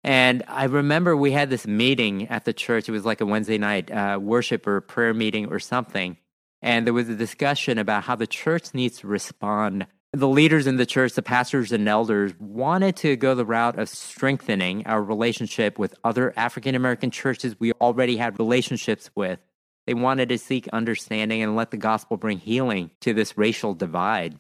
And 0.03 0.43
I 0.47 0.65
remember 0.65 1.15
we 1.15 1.31
had 1.31 1.49
this 1.49 1.67
meeting 1.67 2.27
at 2.29 2.45
the 2.45 2.53
church. 2.53 2.89
It 2.89 2.91
was 2.91 3.05
like 3.05 3.21
a 3.21 3.25
Wednesday 3.25 3.57
night 3.57 3.91
uh, 3.91 4.19
worship 4.21 4.65
or 4.65 4.81
prayer 4.81 5.13
meeting 5.13 5.51
or 5.51 5.59
something. 5.59 6.17
And 6.61 6.85
there 6.85 6.93
was 6.93 7.09
a 7.09 7.15
discussion 7.15 7.77
about 7.77 8.03
how 8.03 8.15
the 8.15 8.27
church 8.27 8.73
needs 8.73 8.99
to 8.99 9.07
respond. 9.07 9.87
The 10.13 10.27
leaders 10.27 10.67
in 10.67 10.77
the 10.77 10.85
church, 10.85 11.13
the 11.13 11.21
pastors 11.21 11.71
and 11.71 11.87
elders, 11.87 12.33
wanted 12.39 12.97
to 12.97 13.15
go 13.15 13.33
the 13.33 13.45
route 13.45 13.79
of 13.79 13.89
strengthening 13.89 14.85
our 14.85 15.01
relationship 15.01 15.79
with 15.79 15.95
other 16.03 16.33
African 16.35 16.75
American 16.75 17.11
churches 17.11 17.59
we 17.59 17.71
already 17.73 18.17
had 18.17 18.37
relationships 18.37 19.09
with. 19.15 19.39
They 19.87 19.93
wanted 19.93 20.29
to 20.29 20.37
seek 20.37 20.67
understanding 20.69 21.41
and 21.41 21.55
let 21.55 21.71
the 21.71 21.77
gospel 21.77 22.17
bring 22.17 22.39
healing 22.39 22.91
to 23.01 23.13
this 23.13 23.37
racial 23.37 23.73
divide. 23.73 24.37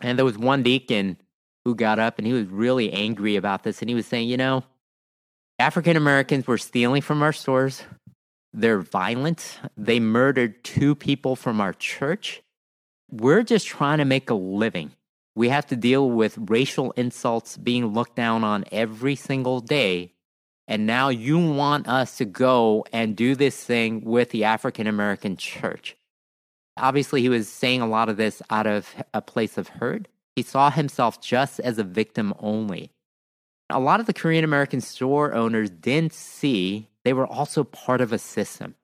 And 0.00 0.18
there 0.18 0.24
was 0.24 0.38
one 0.38 0.62
deacon 0.62 1.16
who 1.64 1.74
got 1.74 1.98
up 1.98 2.18
and 2.18 2.26
he 2.26 2.32
was 2.32 2.46
really 2.46 2.92
angry 2.92 3.36
about 3.36 3.62
this. 3.62 3.80
And 3.80 3.88
he 3.88 3.94
was 3.94 4.06
saying, 4.06 4.28
you 4.28 4.36
know, 4.36 4.64
African 5.58 5.96
Americans 5.96 6.46
were 6.46 6.58
stealing 6.58 7.02
from 7.02 7.22
our 7.22 7.32
stores, 7.32 7.82
they're 8.52 8.80
violent. 8.80 9.58
They 9.76 10.00
murdered 10.00 10.64
two 10.64 10.94
people 10.94 11.36
from 11.36 11.60
our 11.60 11.72
church. 11.72 12.42
We're 13.10 13.42
just 13.42 13.66
trying 13.66 13.98
to 13.98 14.04
make 14.04 14.30
a 14.30 14.34
living. 14.34 14.92
We 15.34 15.50
have 15.50 15.66
to 15.68 15.76
deal 15.76 16.10
with 16.10 16.38
racial 16.50 16.92
insults 16.92 17.56
being 17.56 17.92
looked 17.92 18.16
down 18.16 18.44
on 18.44 18.64
every 18.72 19.14
single 19.14 19.60
day. 19.60 20.14
And 20.66 20.86
now 20.86 21.08
you 21.08 21.38
want 21.38 21.88
us 21.88 22.16
to 22.18 22.24
go 22.24 22.84
and 22.92 23.16
do 23.16 23.34
this 23.34 23.62
thing 23.62 24.04
with 24.04 24.30
the 24.30 24.44
African 24.44 24.86
American 24.86 25.36
church. 25.36 25.96
Obviously, 26.78 27.20
he 27.20 27.28
was 27.28 27.48
saying 27.48 27.80
a 27.80 27.86
lot 27.86 28.08
of 28.08 28.16
this 28.16 28.42
out 28.50 28.66
of 28.66 28.94
a 29.12 29.20
place 29.20 29.58
of 29.58 29.68
hurt. 29.68 30.08
He 30.36 30.42
saw 30.42 30.70
himself 30.70 31.20
just 31.20 31.60
as 31.60 31.78
a 31.78 31.84
victim 31.84 32.32
only. 32.38 32.90
A 33.70 33.80
lot 33.80 34.00
of 34.00 34.06
the 34.06 34.14
Korean 34.14 34.44
American 34.44 34.80
store 34.80 35.34
owners 35.34 35.68
didn't 35.68 36.14
see 36.14 36.88
they 37.04 37.12
were 37.12 37.26
also 37.26 37.64
part 37.64 38.00
of 38.00 38.12
a 38.12 38.18
system. 38.18 38.74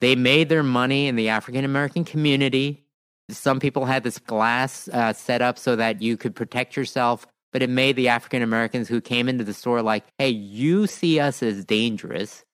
They 0.00 0.16
made 0.16 0.48
their 0.48 0.62
money 0.62 1.06
in 1.06 1.16
the 1.16 1.28
African 1.28 1.64
American 1.64 2.04
community. 2.04 2.84
Some 3.30 3.60
people 3.60 3.84
had 3.84 4.02
this 4.02 4.18
glass 4.18 4.88
uh, 4.88 5.12
set 5.12 5.42
up 5.42 5.58
so 5.58 5.76
that 5.76 6.02
you 6.02 6.16
could 6.16 6.34
protect 6.34 6.76
yourself, 6.76 7.26
but 7.52 7.62
it 7.62 7.70
made 7.70 7.96
the 7.96 8.08
African 8.08 8.42
Americans 8.42 8.88
who 8.88 9.00
came 9.00 9.28
into 9.28 9.44
the 9.44 9.54
store 9.54 9.82
like, 9.82 10.04
hey, 10.18 10.30
you 10.30 10.86
see 10.86 11.20
us 11.20 11.42
as 11.42 11.64
dangerous. 11.64 12.44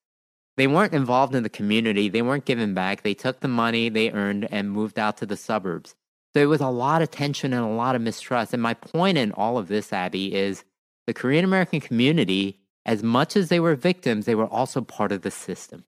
They 0.58 0.66
weren't 0.66 0.92
involved 0.92 1.36
in 1.36 1.44
the 1.44 1.48
community. 1.48 2.08
They 2.08 2.20
weren't 2.20 2.44
giving 2.44 2.74
back. 2.74 3.02
They 3.02 3.14
took 3.14 3.40
the 3.40 3.48
money 3.48 3.88
they 3.88 4.10
earned 4.10 4.48
and 4.50 4.72
moved 4.72 4.98
out 4.98 5.16
to 5.18 5.26
the 5.26 5.36
suburbs. 5.36 5.94
So 6.34 6.42
it 6.42 6.46
was 6.46 6.60
a 6.60 6.68
lot 6.68 7.00
of 7.00 7.12
tension 7.12 7.52
and 7.52 7.64
a 7.64 7.68
lot 7.68 7.94
of 7.94 8.02
mistrust. 8.02 8.52
And 8.52 8.62
my 8.62 8.74
point 8.74 9.18
in 9.18 9.30
all 9.32 9.56
of 9.56 9.68
this, 9.68 9.92
Abby, 9.92 10.34
is 10.34 10.64
the 11.06 11.14
Korean 11.14 11.44
American 11.44 11.80
community 11.80 12.58
as 12.84 13.04
much 13.04 13.36
as 13.36 13.50
they 13.50 13.60
were 13.60 13.76
victims, 13.76 14.24
they 14.24 14.34
were 14.34 14.48
also 14.48 14.80
part 14.80 15.12
of 15.12 15.22
the 15.22 15.30
system. 15.30 15.84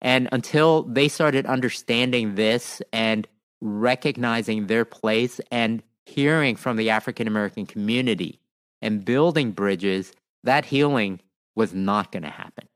And 0.00 0.28
until 0.30 0.84
they 0.84 1.08
started 1.08 1.46
understanding 1.46 2.36
this 2.36 2.80
and 2.92 3.26
recognizing 3.60 4.66
their 4.66 4.84
place 4.84 5.40
and 5.50 5.82
hearing 6.06 6.54
from 6.54 6.76
the 6.76 6.90
African 6.90 7.26
American 7.26 7.66
community 7.66 8.38
and 8.80 9.04
building 9.04 9.50
bridges, 9.50 10.12
that 10.44 10.66
healing 10.66 11.20
was 11.56 11.74
not 11.74 12.12
going 12.12 12.22
to 12.22 12.30
happen. 12.30 12.67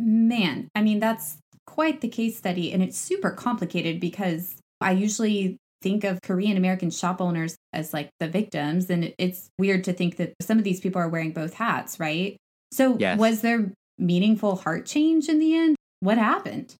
Man, 0.00 0.68
I 0.74 0.80
mean, 0.80 0.98
that's 0.98 1.36
quite 1.66 2.00
the 2.00 2.08
case 2.08 2.38
study. 2.38 2.72
And 2.72 2.82
it's 2.82 2.98
super 2.98 3.30
complicated 3.30 4.00
because 4.00 4.56
I 4.80 4.92
usually 4.92 5.58
think 5.82 6.04
of 6.04 6.20
Korean 6.22 6.56
American 6.56 6.90
shop 6.90 7.20
owners 7.20 7.56
as 7.72 7.92
like 7.92 8.08
the 8.18 8.28
victims. 8.28 8.88
And 8.88 9.14
it's 9.18 9.50
weird 9.58 9.84
to 9.84 9.92
think 9.92 10.16
that 10.16 10.32
some 10.40 10.58
of 10.58 10.64
these 10.64 10.80
people 10.80 11.00
are 11.00 11.08
wearing 11.08 11.32
both 11.32 11.54
hats, 11.54 12.00
right? 12.00 12.36
So, 12.72 12.96
yes. 12.98 13.18
was 13.18 13.42
there 13.42 13.72
meaningful 13.98 14.56
heart 14.56 14.86
change 14.86 15.28
in 15.28 15.38
the 15.38 15.54
end? 15.54 15.76
What 16.00 16.16
happened? 16.16 16.74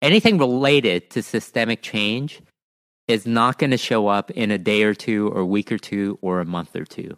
Anything 0.00 0.38
related 0.38 1.10
to 1.10 1.22
systemic 1.22 1.82
change 1.82 2.40
is 3.08 3.26
not 3.26 3.58
going 3.58 3.70
to 3.70 3.76
show 3.76 4.06
up 4.06 4.30
in 4.30 4.50
a 4.50 4.58
day 4.58 4.82
or 4.84 4.94
two, 4.94 5.28
or 5.28 5.40
a 5.40 5.46
week 5.46 5.72
or 5.72 5.78
two, 5.78 6.18
or 6.22 6.40
a 6.40 6.44
month 6.44 6.76
or 6.76 6.84
two. 6.84 7.16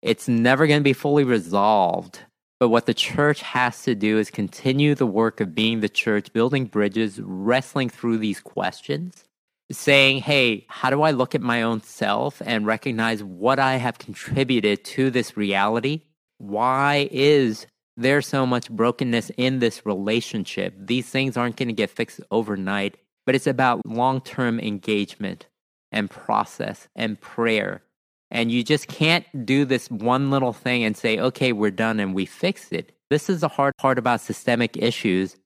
It's 0.00 0.28
never 0.28 0.66
going 0.66 0.80
to 0.80 0.84
be 0.84 0.94
fully 0.94 1.24
resolved. 1.24 2.20
But 2.62 2.68
what 2.68 2.86
the 2.86 2.94
church 2.94 3.42
has 3.42 3.82
to 3.82 3.96
do 3.96 4.18
is 4.20 4.30
continue 4.30 4.94
the 4.94 5.04
work 5.04 5.40
of 5.40 5.52
being 5.52 5.80
the 5.80 5.88
church, 5.88 6.32
building 6.32 6.66
bridges, 6.66 7.20
wrestling 7.20 7.88
through 7.88 8.18
these 8.18 8.38
questions, 8.38 9.24
saying, 9.72 10.20
hey, 10.20 10.66
how 10.68 10.88
do 10.90 11.02
I 11.02 11.10
look 11.10 11.34
at 11.34 11.40
my 11.40 11.62
own 11.62 11.82
self 11.82 12.40
and 12.46 12.64
recognize 12.64 13.24
what 13.24 13.58
I 13.58 13.78
have 13.78 13.98
contributed 13.98 14.84
to 14.84 15.10
this 15.10 15.36
reality? 15.36 16.02
why 16.42 17.08
is 17.12 17.66
there 17.96 18.20
so 18.20 18.44
much 18.44 18.70
brokenness 18.70 19.30
in 19.36 19.60
this 19.60 19.86
relationship? 19.86 20.74
These 20.76 21.08
things 21.08 21.36
aren't 21.36 21.56
going 21.56 21.68
to 21.68 21.74
get 21.74 21.90
fixed 21.90 22.20
overnight, 22.30 22.96
but 23.24 23.34
it's 23.34 23.46
about 23.46 23.86
long 23.86 24.20
term 24.20 24.58
engagement 24.58 25.46
and 25.92 26.10
process 26.10 26.88
and 26.96 27.20
prayer. 27.20 27.82
And 28.32 28.50
you 28.50 28.64
just 28.64 28.88
can't 28.88 29.26
do 29.44 29.66
this 29.66 29.90
one 29.90 30.30
little 30.30 30.54
thing 30.54 30.82
and 30.84 30.96
say, 30.96 31.18
okay, 31.18 31.52
we're 31.52 31.70
done 31.70 32.00
and 32.00 32.14
we 32.14 32.24
fixed 32.24 32.72
it. 32.72 32.90
This 33.10 33.28
is 33.28 33.40
the 33.40 33.48
hard 33.48 33.76
part 33.76 33.98
about 33.98 34.22
systemic 34.22 34.78
issues. 34.78 35.36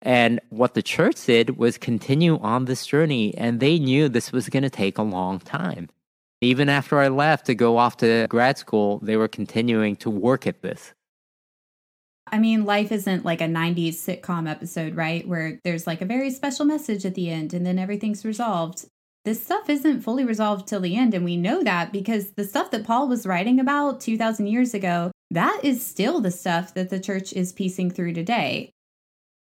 And 0.00 0.40
what 0.48 0.72
the 0.72 0.82
church 0.82 1.26
did 1.26 1.58
was 1.58 1.76
continue 1.76 2.38
on 2.38 2.64
this 2.64 2.86
journey, 2.86 3.36
and 3.36 3.60
they 3.60 3.78
knew 3.78 4.08
this 4.08 4.32
was 4.32 4.48
going 4.48 4.62
to 4.64 4.70
take 4.70 4.98
a 4.98 5.02
long 5.02 5.38
time. 5.40 5.90
Even 6.40 6.68
after 6.70 6.98
I 6.98 7.08
left 7.08 7.46
to 7.46 7.54
go 7.54 7.76
off 7.76 7.98
to 7.98 8.26
grad 8.28 8.56
school, 8.58 8.98
they 9.00 9.16
were 9.16 9.28
continuing 9.28 9.94
to 9.96 10.10
work 10.10 10.46
at 10.46 10.62
this. 10.62 10.94
I 12.26 12.38
mean, 12.38 12.64
life 12.64 12.90
isn't 12.90 13.26
like 13.26 13.42
a 13.42 13.46
90s 13.46 13.90
sitcom 13.90 14.50
episode, 14.50 14.96
right? 14.96 15.28
Where 15.28 15.60
there's 15.64 15.86
like 15.86 16.00
a 16.00 16.06
very 16.06 16.30
special 16.30 16.64
message 16.64 17.04
at 17.04 17.14
the 17.14 17.30
end 17.30 17.52
and 17.52 17.66
then 17.66 17.78
everything's 17.78 18.24
resolved. 18.24 18.86
This 19.24 19.42
stuff 19.42 19.70
isn't 19.70 20.00
fully 20.00 20.24
resolved 20.24 20.66
till 20.66 20.80
the 20.80 20.96
end. 20.96 21.14
And 21.14 21.24
we 21.24 21.36
know 21.36 21.62
that 21.62 21.92
because 21.92 22.32
the 22.32 22.44
stuff 22.44 22.70
that 22.72 22.84
Paul 22.84 23.08
was 23.08 23.26
writing 23.26 23.60
about 23.60 24.00
2,000 24.00 24.46
years 24.46 24.74
ago, 24.74 25.12
that 25.30 25.60
is 25.62 25.84
still 25.84 26.20
the 26.20 26.30
stuff 26.30 26.74
that 26.74 26.90
the 26.90 27.00
church 27.00 27.32
is 27.32 27.52
piecing 27.52 27.90
through 27.90 28.14
today. 28.14 28.72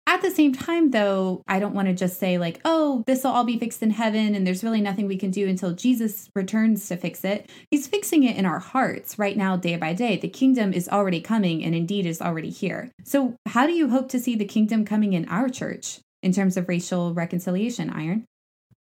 At 0.05 0.23
the 0.23 0.31
same 0.31 0.53
time, 0.53 0.89
though, 0.89 1.43
I 1.47 1.59
don't 1.59 1.75
want 1.75 1.87
to 1.87 1.93
just 1.93 2.19
say, 2.19 2.39
like, 2.39 2.59
oh, 2.65 3.03
this 3.05 3.23
will 3.23 3.29
all 3.31 3.43
be 3.43 3.59
fixed 3.59 3.83
in 3.83 3.91
heaven 3.91 4.33
and 4.33 4.45
there's 4.45 4.63
really 4.63 4.81
nothing 4.81 5.07
we 5.07 5.17
can 5.17 5.29
do 5.29 5.47
until 5.47 5.73
Jesus 5.73 6.31
returns 6.35 6.87
to 6.87 6.97
fix 6.97 7.23
it. 7.23 7.47
He's 7.69 7.87
fixing 7.87 8.23
it 8.23 8.35
in 8.35 8.45
our 8.45 8.57
hearts 8.57 9.19
right 9.19 9.37
now, 9.37 9.55
day 9.55 9.75
by 9.75 9.93
day. 9.93 10.17
The 10.17 10.27
kingdom 10.27 10.73
is 10.73 10.89
already 10.89 11.21
coming 11.21 11.63
and 11.63 11.75
indeed 11.75 12.07
is 12.07 12.21
already 12.21 12.49
here. 12.49 12.91
So, 13.05 13.35
how 13.45 13.67
do 13.67 13.73
you 13.73 13.89
hope 13.89 14.09
to 14.09 14.19
see 14.19 14.35
the 14.35 14.45
kingdom 14.45 14.83
coming 14.83 15.13
in 15.13 15.29
our 15.29 15.47
church 15.47 15.99
in 16.23 16.33
terms 16.33 16.57
of 16.57 16.67
racial 16.67 17.13
reconciliation, 17.13 17.91
Iron? 17.91 18.25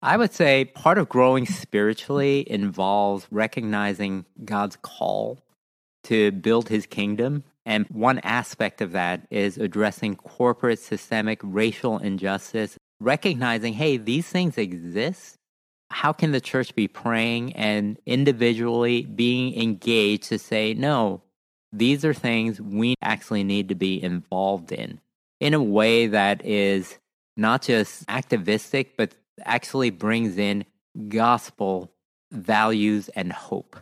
I 0.02 0.16
would 0.18 0.34
say 0.34 0.66
part 0.66 0.98
of 0.98 1.10
growing 1.10 1.46
spiritually 1.46 2.50
involves 2.50 3.28
recognizing 3.32 4.26
God's 4.46 4.78
call 4.78 5.44
to 6.06 6.32
build 6.32 6.70
his 6.70 6.86
kingdom 6.86 7.44
and 7.70 7.86
one 7.90 8.18
aspect 8.20 8.82
of 8.82 8.94
that 8.94 9.28
is 9.30 9.58
addressing 9.58 10.16
corporate 10.16 10.80
systemic 10.80 11.40
racial 11.44 12.00
injustice. 12.00 12.78
recognizing, 13.02 13.72
hey, 13.74 13.96
these 13.96 14.28
things 14.28 14.58
exist. 14.58 15.36
How 15.90 16.12
can 16.12 16.32
the 16.32 16.42
church 16.42 16.76
be 16.76 16.90
praying 16.90 17.54
and 17.54 17.98
individually 18.06 19.04
being 19.04 19.58
engaged 19.58 20.24
to 20.24 20.38
say, 20.38 20.74
no, 20.74 21.22
these 21.72 22.04
are 22.04 22.14
things 22.14 22.60
we 22.60 22.96
actually 23.02 23.46
need 23.46 23.70
to 23.70 23.76
be 23.76 24.04
involved 24.04 24.74
in 24.74 25.00
in 25.40 25.54
a 25.54 25.64
way 25.64 26.08
that 26.08 26.46
is 26.46 26.98
not 27.38 27.62
just 27.62 28.04
activistic, 28.10 28.98
but 28.98 29.16
actually 29.46 29.90
brings 29.90 30.38
in 30.38 30.66
gospel 31.08 31.92
values 32.32 33.10
and 33.10 33.32
hope. 33.32 33.78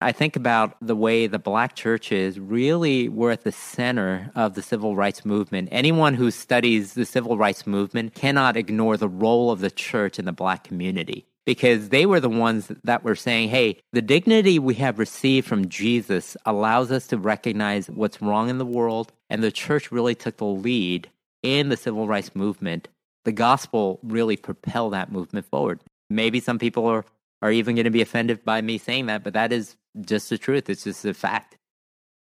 I 0.00 0.10
think 0.10 0.34
about 0.34 0.76
the 0.80 0.96
way 0.96 1.28
the 1.28 1.38
black 1.38 1.76
churches 1.76 2.40
really 2.40 3.08
were 3.08 3.30
at 3.30 3.44
the 3.44 3.52
center 3.52 4.32
of 4.34 4.54
the 4.54 4.62
civil 4.62 4.96
rights 4.96 5.24
movement. 5.24 5.68
Anyone 5.70 6.14
who 6.14 6.32
studies 6.32 6.94
the 6.94 7.04
civil 7.04 7.38
rights 7.38 7.66
movement 7.66 8.14
cannot 8.14 8.56
ignore 8.56 8.96
the 8.96 9.08
role 9.08 9.52
of 9.52 9.60
the 9.60 9.70
church 9.70 10.18
in 10.18 10.24
the 10.24 10.32
black 10.32 10.64
community 10.64 11.26
because 11.44 11.88
they 11.90 12.06
were 12.06 12.20
the 12.20 12.28
ones 12.28 12.72
that 12.84 13.04
were 13.04 13.14
saying, 13.14 13.48
hey, 13.48 13.78
the 13.92 14.02
dignity 14.02 14.58
we 14.58 14.74
have 14.74 14.98
received 14.98 15.46
from 15.46 15.68
Jesus 15.68 16.36
allows 16.44 16.90
us 16.90 17.06
to 17.08 17.18
recognize 17.18 17.88
what's 17.88 18.22
wrong 18.22 18.48
in 18.48 18.58
the 18.58 18.66
world. 18.66 19.12
And 19.30 19.42
the 19.42 19.52
church 19.52 19.92
really 19.92 20.14
took 20.14 20.36
the 20.36 20.44
lead 20.44 21.10
in 21.42 21.68
the 21.68 21.76
civil 21.76 22.06
rights 22.06 22.34
movement. 22.34 22.88
The 23.24 23.32
gospel 23.32 24.00
really 24.02 24.36
propelled 24.36 24.92
that 24.92 25.12
movement 25.12 25.46
forward. 25.46 25.80
Maybe 26.10 26.40
some 26.40 26.58
people 26.58 26.86
are, 26.86 27.04
are 27.40 27.52
even 27.52 27.76
going 27.76 27.84
to 27.84 27.90
be 27.90 28.02
offended 28.02 28.44
by 28.44 28.60
me 28.60 28.78
saying 28.78 29.06
that, 29.06 29.22
but 29.22 29.34
that 29.34 29.52
is 29.52 29.76
just 30.00 30.30
the 30.30 30.38
truth. 30.38 30.68
It's 30.68 30.84
just 30.84 31.04
a 31.04 31.14
fact. 31.14 31.56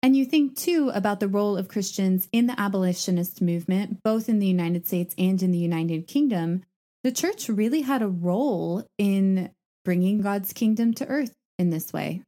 And 0.02 0.16
you 0.16 0.24
think 0.24 0.56
too 0.56 0.90
about 0.94 1.20
the 1.20 1.28
role 1.28 1.56
of 1.56 1.68
Christians 1.68 2.28
in 2.32 2.46
the 2.46 2.58
abolitionist 2.58 3.42
movement, 3.42 4.02
both 4.02 4.28
in 4.28 4.38
the 4.38 4.46
United 4.46 4.86
States 4.86 5.14
and 5.18 5.42
in 5.42 5.52
the 5.52 5.58
United 5.58 6.06
Kingdom. 6.06 6.62
The 7.04 7.12
church 7.12 7.48
really 7.48 7.82
had 7.82 8.02
a 8.02 8.08
role 8.08 8.84
in 8.98 9.50
bringing 9.84 10.20
God's 10.22 10.52
kingdom 10.52 10.94
to 10.94 11.06
earth 11.06 11.34
in 11.58 11.70
this 11.70 11.92
way. 11.92 12.22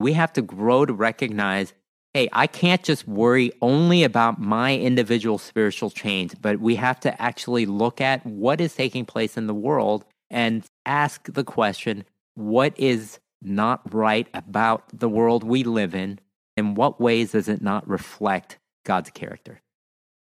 We 0.00 0.14
have 0.14 0.32
to 0.34 0.42
grow 0.42 0.84
to 0.84 0.92
recognize 0.92 1.72
hey, 2.14 2.28
I 2.32 2.46
can't 2.46 2.82
just 2.82 3.08
worry 3.08 3.52
only 3.60 4.04
about 4.04 4.40
my 4.40 4.76
individual 4.76 5.36
spiritual 5.36 5.90
change, 5.90 6.34
but 6.40 6.60
we 6.60 6.76
have 6.76 7.00
to 7.00 7.20
actually 7.20 7.66
look 7.66 8.00
at 8.00 8.24
what 8.24 8.60
is 8.60 8.74
taking 8.74 9.04
place 9.04 9.36
in 9.36 9.48
the 9.48 9.54
world 9.54 10.04
and 10.30 10.64
ask 10.86 11.32
the 11.32 11.44
question 11.44 12.04
what 12.36 12.72
is 12.78 13.18
not 13.42 13.92
right 13.92 14.28
about 14.32 14.84
the 14.92 15.08
world 15.08 15.44
we 15.44 15.64
live 15.64 15.94
in? 15.94 16.18
In 16.56 16.74
what 16.74 17.00
ways 17.00 17.32
does 17.32 17.48
it 17.48 17.60
not 17.60 17.88
reflect 17.88 18.58
God's 18.86 19.10
character? 19.10 19.60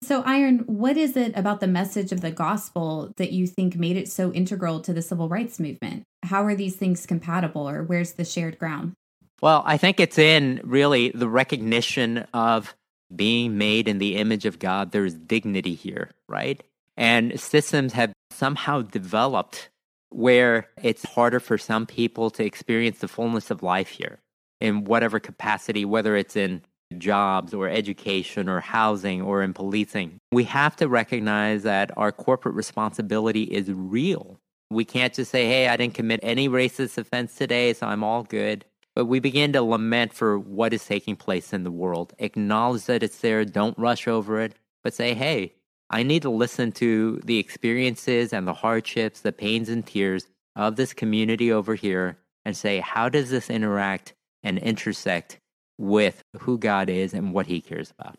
So, 0.04 0.24
Iron, 0.26 0.60
what 0.66 0.98
is 0.98 1.16
it 1.16 1.38
about 1.38 1.60
the 1.60 1.68
message 1.68 2.12
of 2.12 2.22
the 2.22 2.32
gospel 2.32 3.14
that 3.18 3.32
you 3.32 3.46
think 3.46 3.76
made 3.76 3.98
it 3.98 4.10
so 4.10 4.32
integral 4.32 4.80
to 4.82 4.94
the 4.94 5.02
civil 5.02 5.30
rights 5.30 5.60
movement? 5.60 6.04
How 6.24 6.44
are 6.44 6.56
these 6.56 6.76
things 6.76 7.06
compatible, 7.06 7.70
or 7.70 7.84
where's 7.84 8.14
the 8.14 8.26
shared 8.26 8.58
ground? 8.58 8.94
Well, 9.42 9.64
I 9.66 9.78
think 9.78 10.00
it's 10.00 10.20
in 10.20 10.62
really 10.64 11.10
the 11.10 11.28
recognition 11.28 12.20
of 12.34 12.76
being 13.14 13.58
made 13.58 13.88
in 13.88 13.98
the 13.98 14.18
image 14.18 14.46
of 14.46 14.60
God. 14.60 14.92
There's 14.92 15.16
dignity 15.16 15.74
here, 15.74 16.12
right? 16.30 16.62
And 16.96 17.40
systems 17.40 17.94
have 17.94 18.14
somehow 18.30 18.84
developed 18.84 19.70
where 20.10 20.68
it's 20.82 21.04
harder 21.04 21.40
for 21.40 21.58
some 21.58 21.86
people 21.86 22.30
to 22.32 22.46
experience 22.46 23.00
the 23.00 23.08
fullness 23.08 23.50
of 23.50 23.64
life 23.64 23.90
here 23.90 24.20
in 24.60 24.84
whatever 24.84 25.20
capacity, 25.20 25.86
whether 25.86 26.16
it's 26.16 26.36
in 26.36 26.62
jobs 26.98 27.54
or 27.54 27.70
education 27.70 28.50
or 28.50 28.60
housing 28.60 29.22
or 29.22 29.42
in 29.42 29.54
policing. 29.54 30.18
We 30.32 30.44
have 30.46 30.76
to 30.78 30.88
recognize 30.88 31.64
that 31.64 31.92
our 31.98 32.12
corporate 32.12 32.56
responsibility 32.56 33.44
is 33.44 33.72
real. 33.72 34.38
We 34.70 34.86
can't 34.86 35.14
just 35.14 35.32
say, 35.32 35.48
hey, 35.48 35.68
I 35.68 35.78
didn't 35.78 35.96
commit 35.96 36.20
any 36.22 36.48
racist 36.48 36.98
offense 36.98 37.36
today, 37.36 37.74
so 37.74 37.88
I'm 37.88 38.04
all 38.04 38.24
good. 38.24 38.66
But 38.96 39.06
we 39.06 39.20
begin 39.20 39.54
to 39.54 39.62
lament 39.62 40.14
for 40.14 40.38
what 40.38 40.74
is 40.74 40.86
taking 40.86 41.16
place 41.16 41.54
in 41.54 41.64
the 41.64 41.72
world, 41.72 42.14
acknowledge 42.20 42.86
that 42.86 43.04
it's 43.04 43.20
there, 43.20 43.46
don't 43.46 43.78
rush 43.78 44.08
over 44.08 44.42
it, 44.42 44.56
but 44.84 44.94
say, 44.94 45.14
hey, 45.14 45.54
I 45.90 46.04
need 46.04 46.22
to 46.24 46.30
listen 46.30 46.72
to 46.74 47.22
the 47.24 47.38
experiences 47.38 48.34
and 48.34 48.48
the 48.48 48.54
hardships, 48.54 49.22
the 49.22 49.32
pains 49.32 49.70
and 49.70 49.86
tears 49.86 50.28
of 50.56 50.76
this 50.76 50.94
community 50.94 51.52
over 51.52 51.76
here 51.76 52.18
and 52.44 52.56
say, 52.56 52.80
how 52.80 53.10
does 53.10 53.30
this 53.30 53.50
interact 53.50 54.14
and 54.44 54.58
intersect 54.58 55.40
with 55.78 56.24
who 56.40 56.58
God 56.58 56.90
is 56.90 57.14
and 57.14 57.34
what 57.34 57.48
he 57.48 57.62
cares 57.62 57.92
about? 57.98 58.18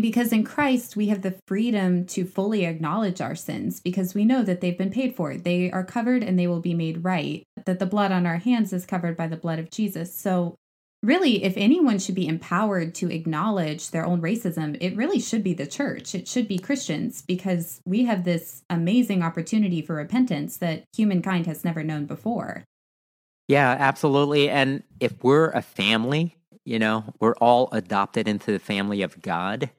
Because 0.00 0.32
in 0.32 0.44
Christ, 0.44 0.94
we 0.94 1.08
have 1.08 1.22
the 1.22 1.34
freedom 1.48 2.06
to 2.06 2.24
fully 2.24 2.64
acknowledge 2.64 3.20
our 3.20 3.34
sins 3.34 3.80
because 3.80 4.14
we 4.14 4.24
know 4.24 4.44
that 4.44 4.60
they've 4.60 4.78
been 4.78 4.92
paid 4.92 5.16
for. 5.16 5.36
They 5.36 5.72
are 5.72 5.82
covered 5.82 6.22
and 6.22 6.38
they 6.38 6.46
will 6.46 6.60
be 6.60 6.74
made 6.74 7.02
right, 7.02 7.42
that 7.66 7.80
the 7.80 7.86
blood 7.86 8.12
on 8.12 8.24
our 8.24 8.36
hands 8.36 8.72
is 8.72 8.86
covered 8.86 9.16
by 9.16 9.26
the 9.26 9.36
blood 9.36 9.58
of 9.58 9.72
Jesus. 9.72 10.14
So 10.14 10.54
really, 11.02 11.42
if 11.42 11.56
anyone 11.56 11.98
should 11.98 12.14
be 12.14 12.28
empowered 12.28 12.94
to 12.96 13.10
acknowledge 13.10 13.90
their 13.90 14.06
own 14.06 14.22
racism, 14.22 14.76
it 14.80 14.94
really 14.94 15.18
should 15.18 15.42
be 15.42 15.54
the 15.54 15.66
church. 15.66 16.14
It 16.14 16.28
should 16.28 16.46
be 16.46 16.58
Christians 16.58 17.22
because 17.22 17.80
we 17.84 18.04
have 18.04 18.22
this 18.22 18.62
amazing 18.70 19.24
opportunity 19.24 19.82
for 19.82 19.96
repentance 19.96 20.58
that 20.58 20.84
humankind 20.94 21.46
has 21.46 21.64
never 21.64 21.82
known 21.82 22.06
before. 22.06 22.62
Yeah, 23.48 23.76
absolutely. 23.76 24.48
And 24.48 24.84
if 25.00 25.24
we're 25.24 25.50
a 25.50 25.62
family, 25.62 26.36
you 26.64 26.78
know, 26.78 27.02
we're 27.18 27.34
all 27.40 27.68
adopted 27.72 28.28
into 28.28 28.52
the 28.52 28.58
family 28.60 29.02
of 29.02 29.20
God, 29.22 29.70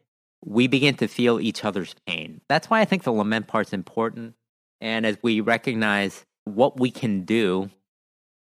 we 0.44 0.68
begin 0.68 0.96
to 0.96 1.08
feel 1.08 1.40
each 1.40 1.66
other's 1.66 1.96
pain. 2.08 2.42
That's 2.48 2.70
why 2.70 2.82
I 2.82 2.86
think 2.86 3.04
the 3.04 3.12
lament 3.12 3.48
part's 3.48 3.74
important. 3.74 4.36
And 4.82 5.06
as 5.06 5.18
we 5.22 5.42
recognize 5.42 6.26
what 6.46 6.80
we 6.80 6.92
can 6.92 7.24
do, 7.26 7.70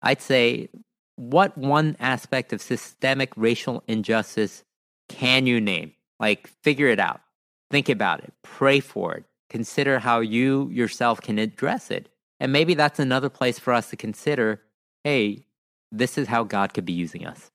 I'd 0.03 0.23
say 0.23 0.69
what 1.17 1.57
one 1.59 1.97
aspect 2.01 2.53
of 2.53 2.63
systemic 2.63 3.33
racial 3.37 3.83
injustice 3.87 4.65
can 5.09 5.47
you 5.47 5.61
name? 5.61 5.93
Like, 6.19 6.49
figure 6.63 6.89
it 6.89 7.01
out. 7.01 7.21
Think 7.71 7.89
about 7.89 8.21
it. 8.23 8.33
Pray 8.43 8.81
for 8.81 9.15
it. 9.15 9.25
Consider 9.49 9.99
how 9.99 10.21
you 10.21 10.69
yourself 10.71 11.21
can 11.21 11.39
address 11.39 11.91
it. 11.91 12.09
And 12.39 12.53
maybe 12.53 12.75
that's 12.75 12.99
another 12.99 13.29
place 13.29 13.59
for 13.59 13.73
us 13.73 13.91
to 13.91 13.97
consider 13.97 14.63
hey, 15.03 15.47
this 15.91 16.19
is 16.19 16.29
how 16.29 16.45
God 16.45 16.75
could 16.75 16.85
be 16.85 16.93
using 16.93 17.27
us. 17.27 17.51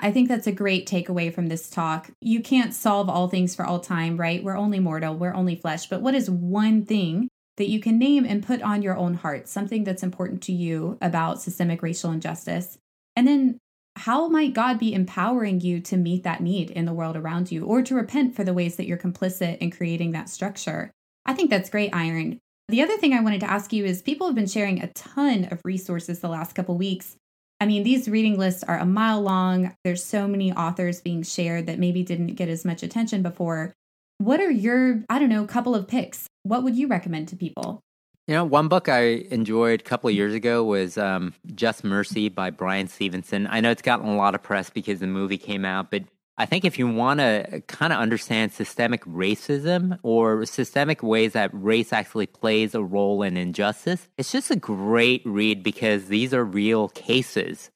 I 0.00 0.12
think 0.12 0.28
that's 0.28 0.46
a 0.46 0.52
great 0.52 0.88
takeaway 0.88 1.32
from 1.32 1.48
this 1.48 1.68
talk. 1.68 2.10
You 2.20 2.40
can't 2.40 2.72
solve 2.72 3.08
all 3.08 3.28
things 3.28 3.56
for 3.56 3.64
all 3.64 3.80
time, 3.80 4.16
right? 4.16 4.42
We're 4.42 4.56
only 4.56 4.78
mortal, 4.78 5.16
we're 5.16 5.34
only 5.34 5.56
flesh. 5.56 5.86
But 5.86 6.02
what 6.02 6.14
is 6.14 6.30
one 6.30 6.84
thing 6.84 7.28
that 7.58 7.68
you 7.68 7.80
can 7.80 7.98
name 7.98 8.24
and 8.24 8.46
put 8.46 8.62
on 8.62 8.82
your 8.82 8.96
own 8.96 9.14
heart, 9.14 9.48
something 9.48 9.84
that's 9.84 10.02
important 10.02 10.42
to 10.42 10.52
you 10.52 10.96
about 11.02 11.42
systemic 11.42 11.82
racial 11.82 12.10
injustice. 12.12 12.78
And 13.16 13.26
then 13.26 13.58
how 13.96 14.28
might 14.28 14.54
God 14.54 14.78
be 14.78 14.94
empowering 14.94 15.60
you 15.60 15.80
to 15.80 15.96
meet 15.96 16.22
that 16.22 16.40
need 16.40 16.70
in 16.70 16.84
the 16.84 16.92
world 16.92 17.16
around 17.16 17.50
you 17.50 17.64
or 17.64 17.82
to 17.82 17.96
repent 17.96 18.36
for 18.36 18.44
the 18.44 18.54
ways 18.54 18.76
that 18.76 18.86
you're 18.86 18.96
complicit 18.96 19.58
in 19.58 19.72
creating 19.72 20.12
that 20.12 20.28
structure? 20.28 20.92
I 21.26 21.34
think 21.34 21.50
that's 21.50 21.68
great, 21.68 21.92
Iron. 21.92 22.38
The 22.68 22.82
other 22.82 22.96
thing 22.96 23.12
I 23.12 23.20
wanted 23.20 23.40
to 23.40 23.50
ask 23.50 23.72
you 23.72 23.84
is 23.84 24.02
people 24.02 24.28
have 24.28 24.36
been 24.36 24.46
sharing 24.46 24.80
a 24.80 24.92
ton 24.92 25.48
of 25.50 25.60
resources 25.64 26.20
the 26.20 26.28
last 26.28 26.54
couple 26.54 26.78
weeks. 26.78 27.16
I 27.60 27.66
mean, 27.66 27.82
these 27.82 28.08
reading 28.08 28.38
lists 28.38 28.62
are 28.62 28.78
a 28.78 28.86
mile 28.86 29.20
long. 29.20 29.74
There's 29.82 30.04
so 30.04 30.28
many 30.28 30.52
authors 30.52 31.00
being 31.00 31.22
shared 31.22 31.66
that 31.66 31.78
maybe 31.78 32.02
didn't 32.04 32.34
get 32.34 32.48
as 32.48 32.64
much 32.64 32.82
attention 32.82 33.22
before. 33.22 33.74
What 34.18 34.40
are 34.40 34.50
your, 34.50 35.04
I 35.08 35.18
don't 35.18 35.28
know, 35.28 35.44
couple 35.44 35.74
of 35.74 35.88
picks? 35.88 36.28
What 36.44 36.62
would 36.62 36.76
you 36.76 36.86
recommend 36.86 37.28
to 37.28 37.36
people? 37.36 37.80
You 38.28 38.34
know, 38.34 38.44
one 38.44 38.68
book 38.68 38.88
I 38.88 39.24
enjoyed 39.30 39.80
a 39.80 39.84
couple 39.84 40.08
of 40.08 40.14
years 40.14 40.34
ago 40.34 40.62
was 40.62 40.98
um, 40.98 41.32
Just 41.54 41.82
Mercy 41.82 42.28
by 42.28 42.50
Bryan 42.50 42.86
Stevenson. 42.86 43.48
I 43.50 43.60
know 43.60 43.70
it's 43.70 43.82
gotten 43.82 44.06
a 44.06 44.16
lot 44.16 44.34
of 44.34 44.42
press 44.42 44.70
because 44.70 45.00
the 45.00 45.06
movie 45.06 45.38
came 45.38 45.64
out, 45.64 45.90
but 45.90 46.04
I 46.40 46.46
think 46.46 46.64
if 46.64 46.78
you 46.78 46.86
want 46.86 47.18
to 47.18 47.62
kind 47.66 47.92
of 47.92 47.98
understand 47.98 48.52
systemic 48.52 49.04
racism 49.04 49.98
or 50.04 50.46
systemic 50.46 51.02
ways 51.02 51.32
that 51.32 51.50
race 51.52 51.92
actually 51.92 52.28
plays 52.28 52.76
a 52.76 52.82
role 52.82 53.22
in 53.22 53.36
injustice, 53.36 54.08
it's 54.16 54.30
just 54.30 54.52
a 54.52 54.56
great 54.56 55.20
read 55.24 55.64
because 55.64 56.06
these 56.06 56.32
are 56.32 56.44
real 56.44 56.90
cases. 56.90 57.72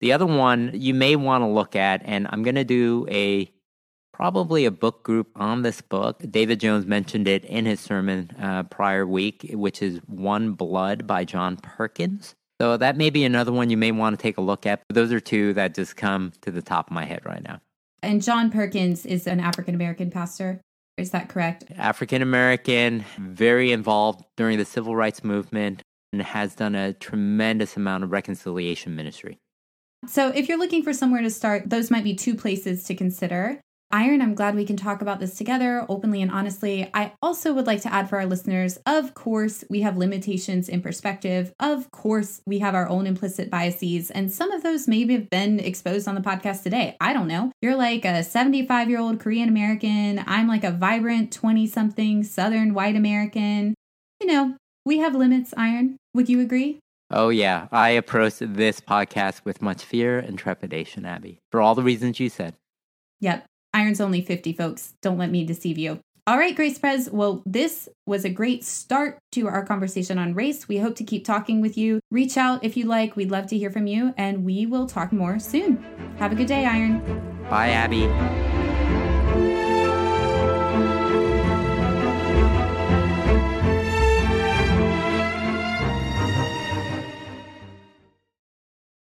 The 0.00 0.12
other 0.12 0.26
one 0.26 0.70
you 0.72 0.94
may 0.94 1.16
want 1.16 1.42
to 1.42 1.48
look 1.48 1.74
at, 1.74 2.02
and 2.04 2.28
I'm 2.30 2.44
going 2.44 2.54
to 2.54 2.64
do 2.64 3.08
a 3.10 3.50
probably 4.12 4.66
a 4.66 4.70
book 4.70 5.02
group 5.02 5.28
on 5.34 5.62
this 5.62 5.80
book. 5.80 6.22
David 6.30 6.60
Jones 6.60 6.86
mentioned 6.86 7.26
it 7.26 7.44
in 7.44 7.66
his 7.66 7.80
sermon 7.80 8.30
uh, 8.40 8.62
prior 8.62 9.04
week, 9.04 9.50
which 9.52 9.82
is 9.82 9.98
One 10.06 10.52
Blood 10.52 11.08
by 11.08 11.24
John 11.24 11.56
Perkins. 11.56 12.36
So 12.60 12.76
that 12.76 12.96
may 12.96 13.10
be 13.10 13.24
another 13.24 13.52
one 13.52 13.68
you 13.68 13.76
may 13.76 13.92
want 13.92 14.16
to 14.16 14.22
take 14.22 14.38
a 14.38 14.42
look 14.42 14.64
at. 14.64 14.82
Those 14.88 15.12
are 15.12 15.20
two 15.20 15.52
that 15.54 15.74
just 15.74 15.96
come 15.96 16.32
to 16.42 16.50
the 16.52 16.62
top 16.62 16.86
of 16.86 16.94
my 16.94 17.04
head 17.04 17.26
right 17.26 17.42
now. 17.42 17.60
And 18.02 18.22
John 18.22 18.50
Perkins 18.50 19.06
is 19.06 19.26
an 19.26 19.40
African 19.40 19.74
American 19.74 20.10
pastor. 20.10 20.60
Is 20.96 21.10
that 21.10 21.28
correct? 21.28 21.64
African 21.76 22.22
American, 22.22 23.04
very 23.18 23.72
involved 23.72 24.24
during 24.36 24.58
the 24.58 24.64
civil 24.64 24.96
rights 24.96 25.22
movement, 25.22 25.82
and 26.12 26.22
has 26.22 26.54
done 26.54 26.74
a 26.74 26.94
tremendous 26.94 27.76
amount 27.76 28.04
of 28.04 28.12
reconciliation 28.12 28.96
ministry. 28.96 29.38
So, 30.06 30.28
if 30.28 30.48
you're 30.48 30.58
looking 30.58 30.82
for 30.82 30.92
somewhere 30.92 31.22
to 31.22 31.30
start, 31.30 31.68
those 31.68 31.90
might 31.90 32.04
be 32.04 32.14
two 32.14 32.34
places 32.34 32.84
to 32.84 32.94
consider. 32.94 33.60
Iron, 33.92 34.20
I'm 34.20 34.34
glad 34.34 34.56
we 34.56 34.64
can 34.64 34.76
talk 34.76 35.00
about 35.00 35.20
this 35.20 35.36
together 35.36 35.86
openly 35.88 36.20
and 36.20 36.30
honestly. 36.30 36.90
I 36.92 37.12
also 37.22 37.52
would 37.52 37.66
like 37.66 37.82
to 37.82 37.92
add 37.92 38.08
for 38.08 38.16
our 38.18 38.26
listeners 38.26 38.78
of 38.84 39.14
course, 39.14 39.64
we 39.70 39.82
have 39.82 39.96
limitations 39.96 40.68
in 40.68 40.80
perspective. 40.80 41.52
Of 41.60 41.90
course, 41.90 42.40
we 42.46 42.58
have 42.58 42.74
our 42.74 42.88
own 42.88 43.06
implicit 43.06 43.50
biases, 43.50 44.10
and 44.10 44.30
some 44.32 44.50
of 44.50 44.62
those 44.62 44.88
maybe 44.88 45.14
have 45.14 45.30
been 45.30 45.60
exposed 45.60 46.08
on 46.08 46.14
the 46.14 46.20
podcast 46.20 46.62
today. 46.62 46.96
I 47.00 47.12
don't 47.12 47.28
know. 47.28 47.52
You're 47.62 47.76
like 47.76 48.04
a 48.04 48.22
75 48.22 48.90
year 48.90 48.98
old 48.98 49.20
Korean 49.20 49.48
American. 49.48 50.22
I'm 50.26 50.48
like 50.48 50.64
a 50.64 50.72
vibrant 50.72 51.32
20 51.32 51.66
something 51.66 52.22
Southern 52.24 52.74
white 52.74 52.96
American. 52.96 53.74
You 54.20 54.26
know, 54.26 54.56
we 54.84 54.98
have 54.98 55.14
limits, 55.14 55.54
Iron. 55.56 55.96
Would 56.14 56.28
you 56.28 56.40
agree? 56.40 56.80
Oh, 57.10 57.28
yeah. 57.28 57.68
I 57.70 57.90
approach 57.90 58.34
this 58.40 58.80
podcast 58.80 59.44
with 59.44 59.62
much 59.62 59.84
fear 59.84 60.18
and 60.18 60.38
trepidation, 60.38 61.06
Abby, 61.06 61.38
for 61.52 61.60
all 61.60 61.74
the 61.74 61.82
reasons 61.82 62.18
you 62.18 62.28
said. 62.28 62.54
Yep. 63.20 63.46
Iron's 63.76 64.00
only 64.00 64.22
50, 64.22 64.54
folks. 64.54 64.94
Don't 65.02 65.18
let 65.18 65.30
me 65.30 65.44
deceive 65.44 65.76
you. 65.76 66.00
All 66.26 66.38
right, 66.38 66.56
Grace 66.56 66.78
Pres. 66.78 67.10
Well, 67.10 67.42
this 67.44 67.88
was 68.06 68.24
a 68.24 68.30
great 68.30 68.64
start 68.64 69.18
to 69.32 69.46
our 69.46 69.64
conversation 69.64 70.18
on 70.18 70.34
race. 70.34 70.66
We 70.66 70.78
hope 70.78 70.96
to 70.96 71.04
keep 71.04 71.24
talking 71.26 71.60
with 71.60 71.76
you. 71.76 72.00
Reach 72.10 72.38
out 72.38 72.64
if 72.64 72.76
you 72.76 72.86
like. 72.86 73.14
We'd 73.16 73.30
love 73.30 73.46
to 73.48 73.58
hear 73.58 73.70
from 73.70 73.86
you, 73.86 74.14
and 74.16 74.44
we 74.44 74.64
will 74.64 74.86
talk 74.86 75.12
more 75.12 75.38
soon. 75.38 75.76
Have 76.18 76.32
a 76.32 76.34
good 76.34 76.48
day, 76.48 76.64
Iron. 76.64 77.00
Bye, 77.50 77.68
Abby. 77.68 78.45